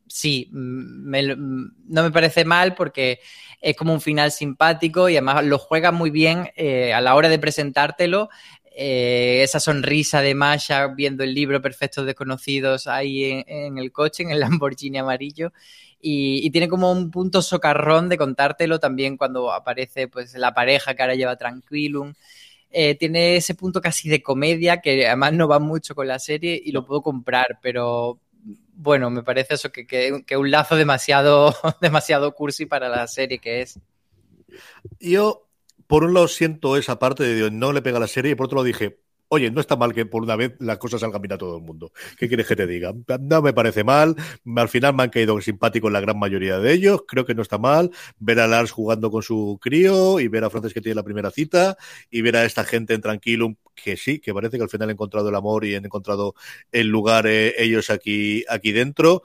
[0.08, 3.20] sí, no me parece mal porque
[3.60, 7.28] es como un final simpático y además lo juega muy bien eh, a la hora
[7.28, 8.30] de presentártelo.
[8.74, 14.30] Eh, esa sonrisa de Masha viendo el libro Perfectos Desconocidos ahí en, el coche, en
[14.30, 15.52] el Lamborghini amarillo.
[16.00, 21.02] Y, tiene como un punto socarrón de contártelo también cuando aparece pues la pareja que
[21.02, 22.14] ahora lleva Tranquilum.
[22.78, 26.60] Eh, tiene ese punto casi de comedia que además no va mucho con la serie
[26.62, 28.20] y lo puedo comprar, pero
[28.74, 33.62] bueno, me parece eso que, que, un lazo demasiado, demasiado cursi para la serie que
[33.62, 33.80] es.
[35.00, 35.48] Yo
[35.86, 38.44] por un lado siento esa parte de Dios, no le pega la serie, y por
[38.44, 38.98] otro lado dije,
[39.28, 41.62] oye, no está mal que por una vez las cosas salgan bien a todo el
[41.62, 41.92] mundo.
[42.18, 42.92] ¿Qué quieres que te diga?
[43.20, 44.14] No me parece mal.
[44.56, 47.02] Al final me han caído simpáticos la gran mayoría de ellos.
[47.06, 50.50] Creo que no está mal ver a Lars jugando con su crío y ver a
[50.50, 51.76] Frances que tiene la primera cita
[52.10, 54.94] y ver a esta gente en Tranquilum que sí, que parece que al final han
[54.94, 56.34] encontrado el amor y han encontrado
[56.72, 59.22] el lugar eh, ellos aquí, aquí dentro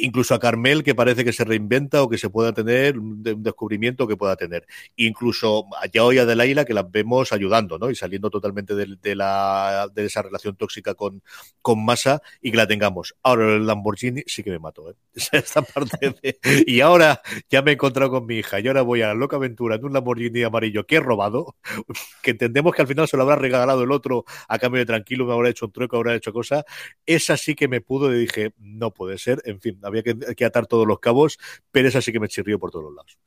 [0.00, 4.06] incluso a Carmel, que parece que se reinventa o que se pueda tener, un, descubrimiento
[4.06, 4.66] que pueda tener.
[4.96, 7.90] Incluso a Yao y a Delaila, que las vemos ayudando, ¿no?
[7.90, 11.22] Y saliendo totalmente de, la, de esa relación tóxica con,
[11.62, 13.14] con Massa y que la tengamos.
[13.22, 14.94] Ahora el Lamborghini sí que me mató, ¿eh?
[15.32, 19.02] Esta parte de, y ahora ya me he encontrado con mi hija y ahora voy
[19.02, 21.56] a la loca aventura en un Lamborghini amarillo que he robado,
[22.22, 25.26] que entendemos que al final se lo habrá regalado el otro a cambio de tranquilo,
[25.26, 26.64] me habrá hecho un truco, habrá hecho cosa.
[27.06, 30.66] Esa sí que me pudo y dije, no puede ser, en fin había que, atar
[30.66, 31.38] todos los cabos,
[31.70, 33.18] pero esa sí que me chirrió por todos los lados.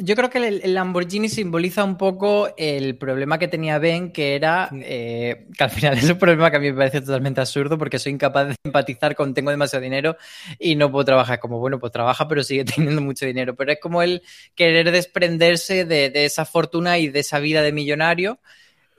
[0.00, 4.70] Yo creo que el, Lamborghini simboliza un poco el problema que tenía Ben, que era
[4.72, 7.98] eh, que al final es un problema que a mí me parece totalmente absurdo porque
[7.98, 10.16] soy incapaz de empatizar con tengo demasiado dinero
[10.56, 11.40] y no puedo trabajar.
[11.40, 13.56] Como bueno, pues trabaja, pero sigue teniendo mucho dinero.
[13.56, 14.22] Pero es como el
[14.54, 18.38] querer desprenderse de, de esa fortuna y de esa vida de millonario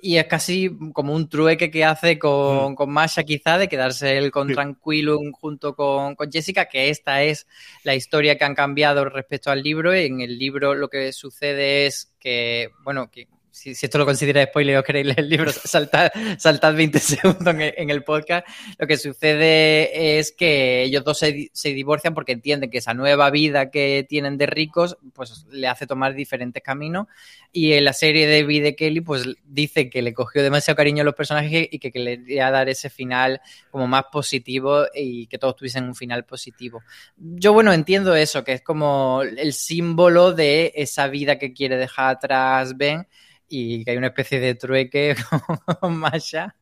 [0.01, 2.75] y es casi como un trueque que hace con, mm.
[2.75, 7.47] con Masha, quizá, de quedarse él con Tranquilo junto con, con, Jessica, que esta es
[7.83, 9.93] la historia que han cambiado respecto al libro.
[9.93, 13.27] En el libro lo que sucede es que, bueno, que
[13.59, 17.89] si, esto lo considera spoiler o queréis leer el libro, saltad, saltad 20 segundos en,
[17.89, 18.47] el podcast.
[18.77, 23.29] Lo que sucede es que ellos dos se, se, divorcian porque entienden que esa nueva
[23.29, 27.07] vida que tienen de ricos, pues le hace tomar diferentes caminos.
[27.51, 31.05] Y en la serie de David Kelly, pues dice que le cogió demasiado cariño a
[31.05, 33.41] los personajes y que, que le iba a dar ese final
[33.71, 36.81] como más positivo y que todos tuviesen un final positivo.
[37.17, 42.15] Yo, bueno, entiendo eso, que es como el símbolo de esa vida que quiere dejar
[42.15, 43.07] atrás Ben
[43.49, 45.15] y que hay una especie de trueque
[45.81, 46.55] con Masha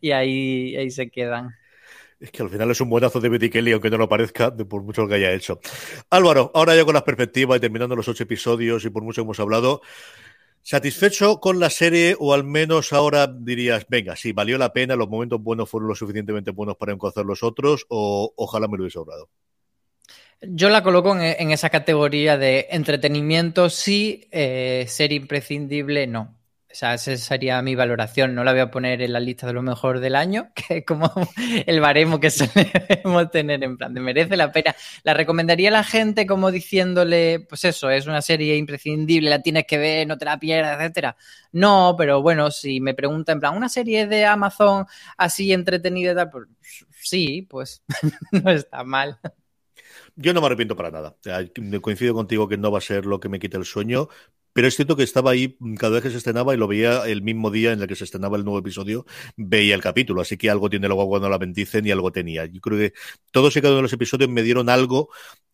[0.00, 1.54] y ahí, ahí se quedan.
[2.18, 4.66] Es que al final es un buenazo de Betty Kelly, aunque no lo parezca, de
[4.66, 5.58] por mucho que haya hecho.
[6.10, 9.24] Álvaro, ahora ya con las perspectivas y terminando los ocho episodios y por mucho que
[9.24, 9.80] hemos hablado,
[10.62, 15.08] ¿satisfecho con la serie o al menos ahora dirías, venga, sí, valió la pena, los
[15.08, 18.98] momentos buenos fueron lo suficientemente buenos para encontrar los otros o ojalá me lo hubiese
[18.98, 19.30] ahorrado?
[20.42, 26.40] Yo la coloco en, esa categoría de entretenimiento, sí, eh, ser imprescindible, no.
[26.72, 28.34] O sea, esa sería mi valoración.
[28.34, 30.86] No la voy a poner en la lista de lo mejor del año, que es
[30.86, 31.12] como
[31.66, 34.74] el baremo que solemos tener en plan de merece la pena.
[35.02, 39.66] La recomendaría a la gente como diciéndole, pues eso, es una serie imprescindible, la tienes
[39.66, 41.16] que ver, no te la pierdas, etcétera.
[41.52, 44.86] No, pero bueno, si me preguntan en plan, una serie de Amazon
[45.18, 46.46] así entretenida, tal, pues
[47.02, 47.82] sí, pues
[48.32, 49.18] no está mal.
[50.16, 51.16] Yo no me arrepiento para nada.
[51.80, 54.08] Coincido contigo que no va a ser lo que me quite el sueño,
[54.52, 57.22] pero es cierto que estaba ahí cada vez que se estrenaba y lo veía el
[57.22, 59.06] mismo día en el que se estrenaba el nuevo episodio,
[59.36, 60.20] veía el capítulo.
[60.22, 62.46] Así que algo tiene luego cuando la bendicen y algo tenía.
[62.46, 62.92] Yo creo que
[63.30, 65.10] todos y cada uno de los episodios me dieron algo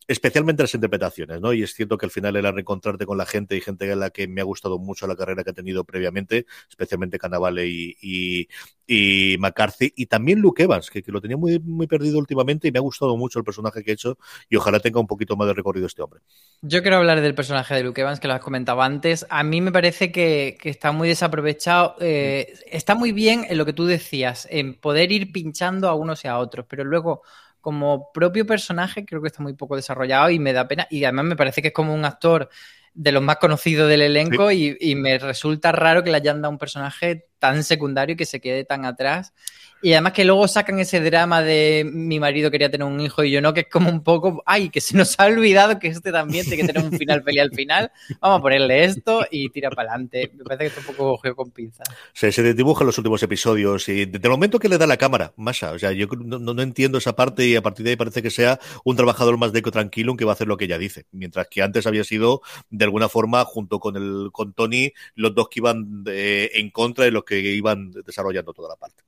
[0.07, 1.51] especialmente las interpretaciones, ¿no?
[1.51, 4.09] Y es cierto que al final era reencontrarte con la gente y gente a la
[4.09, 8.47] que me ha gustado mucho la carrera que ha tenido previamente, especialmente Cannavale y,
[8.87, 12.79] y, McCarthy, y también Luke Evans, que, lo tenía muy, muy perdido últimamente y me
[12.79, 14.17] ha gustado mucho el personaje que ha hecho
[14.49, 16.21] y ojalá tenga un poquito más de recorrido este hombre.
[16.61, 19.25] Yo quiero hablar del personaje de Luke Evans, que lo has comentado antes.
[19.29, 21.95] A mí me parece que, está muy desaprovechado.
[21.99, 26.23] Eh, está muy bien en lo que tú decías, en poder ir pinchando a unos
[26.23, 27.23] y a otros, pero luego
[27.67, 30.87] como propio personaje creo que está muy poco desarrollado y me da pena.
[30.89, 32.47] Y además me parece que es como un actor
[32.93, 36.57] de los más conocidos del elenco y, me resulta raro que le hayan dado un
[36.57, 39.33] personaje tan secundario y que se quede tan atrás.
[39.81, 43.29] Y además que luego sacan ese drama de mi marido quería tener un hijo y
[43.29, 46.11] yo no, que es como un poco, ay, que se nos ha olvidado que este
[46.11, 47.91] también tiene que tener un final feliz al final.
[48.19, 50.31] Vamos a ponerle esto y tira para adelante.
[50.35, 51.83] Me parece que está un poco cogido con pinza.
[52.13, 55.71] Se, se los últimos episodios y desde el momento que le da la cámara, Masha,
[55.71, 58.31] o sea, yo no, no, entiendo esa parte y a partir de ahí parece que
[58.31, 61.05] sea un trabajador más deco tranquilo que va a hacer lo que ella dice.
[61.11, 65.49] Mientras que antes había sido, de alguna forma, junto con el con Tony, los dos
[65.49, 69.03] que iban eh, en contra de los que iban desarrollando toda la parte.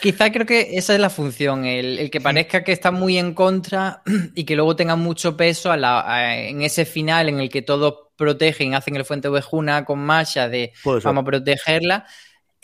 [0.00, 4.02] Quizá creo que esa es la función, el, que parezca que está muy en contra
[4.34, 8.96] y que luego tenga mucho peso en ese final en el que todos protegen, hacen
[8.96, 12.06] el fuente ovejuna con Masha de vamos a protegerla.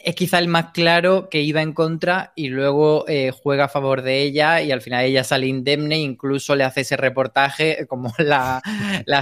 [0.05, 4.03] Es quizá el más claro que iba en contra y luego eh, juega a favor
[4.03, 8.61] de ella y al final ella sale indemne incluso le hace ese reportaje como la,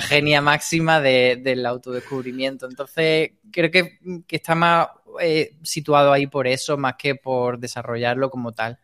[0.01, 2.67] genia máxima del autodescubrimiento.
[2.67, 4.89] Entonces creo que, que está más
[5.21, 8.79] eh, situado ahí por eso, más que por desarrollarlo como tal.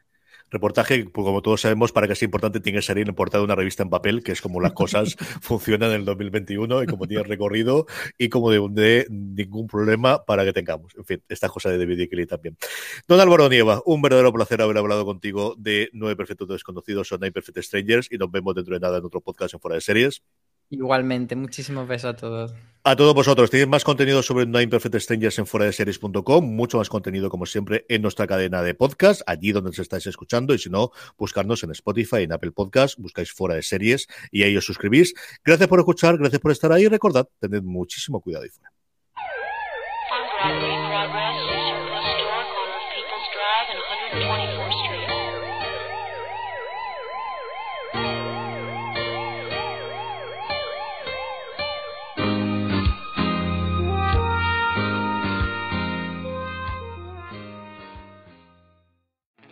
[0.51, 3.47] Reportaje, pues, como todos sabemos, para que sea importante, tiene que salir en portada de
[3.47, 7.07] una revista en papel, que es como las cosas funcionan en el 2021 y como
[7.09, 7.87] tiene recorrido
[8.17, 10.95] y como de, ningún problema para que tengamos.
[10.97, 12.57] En fin, esta cosa de David y Kelly también.
[13.09, 17.33] Don Álvaro Nieva, un verdadero placer haber hablado contigo de Nueve Perfectos Desconocidos o Nine
[17.33, 20.23] Perfect Strangers y nos vemos dentro de nada en otro podcast en Fuera de Series.
[20.71, 22.55] Igualmente, muchísimos besos a todos.
[22.83, 23.51] A todos vosotros.
[23.51, 25.73] Tenéis más contenido sobre Nine Perfect Strangers en fuera de
[26.43, 30.55] mucho más contenido, como siempre, en nuestra cadena de podcast, allí donde os estáis escuchando,
[30.55, 34.57] y si no, buscarnos en Spotify, en Apple Podcast, buscáis fuera de series y ahí
[34.57, 35.15] os suscribís.
[35.45, 38.73] Gracias por escuchar, gracias por estar ahí y recordad, tened muchísimo cuidado ahí fuera.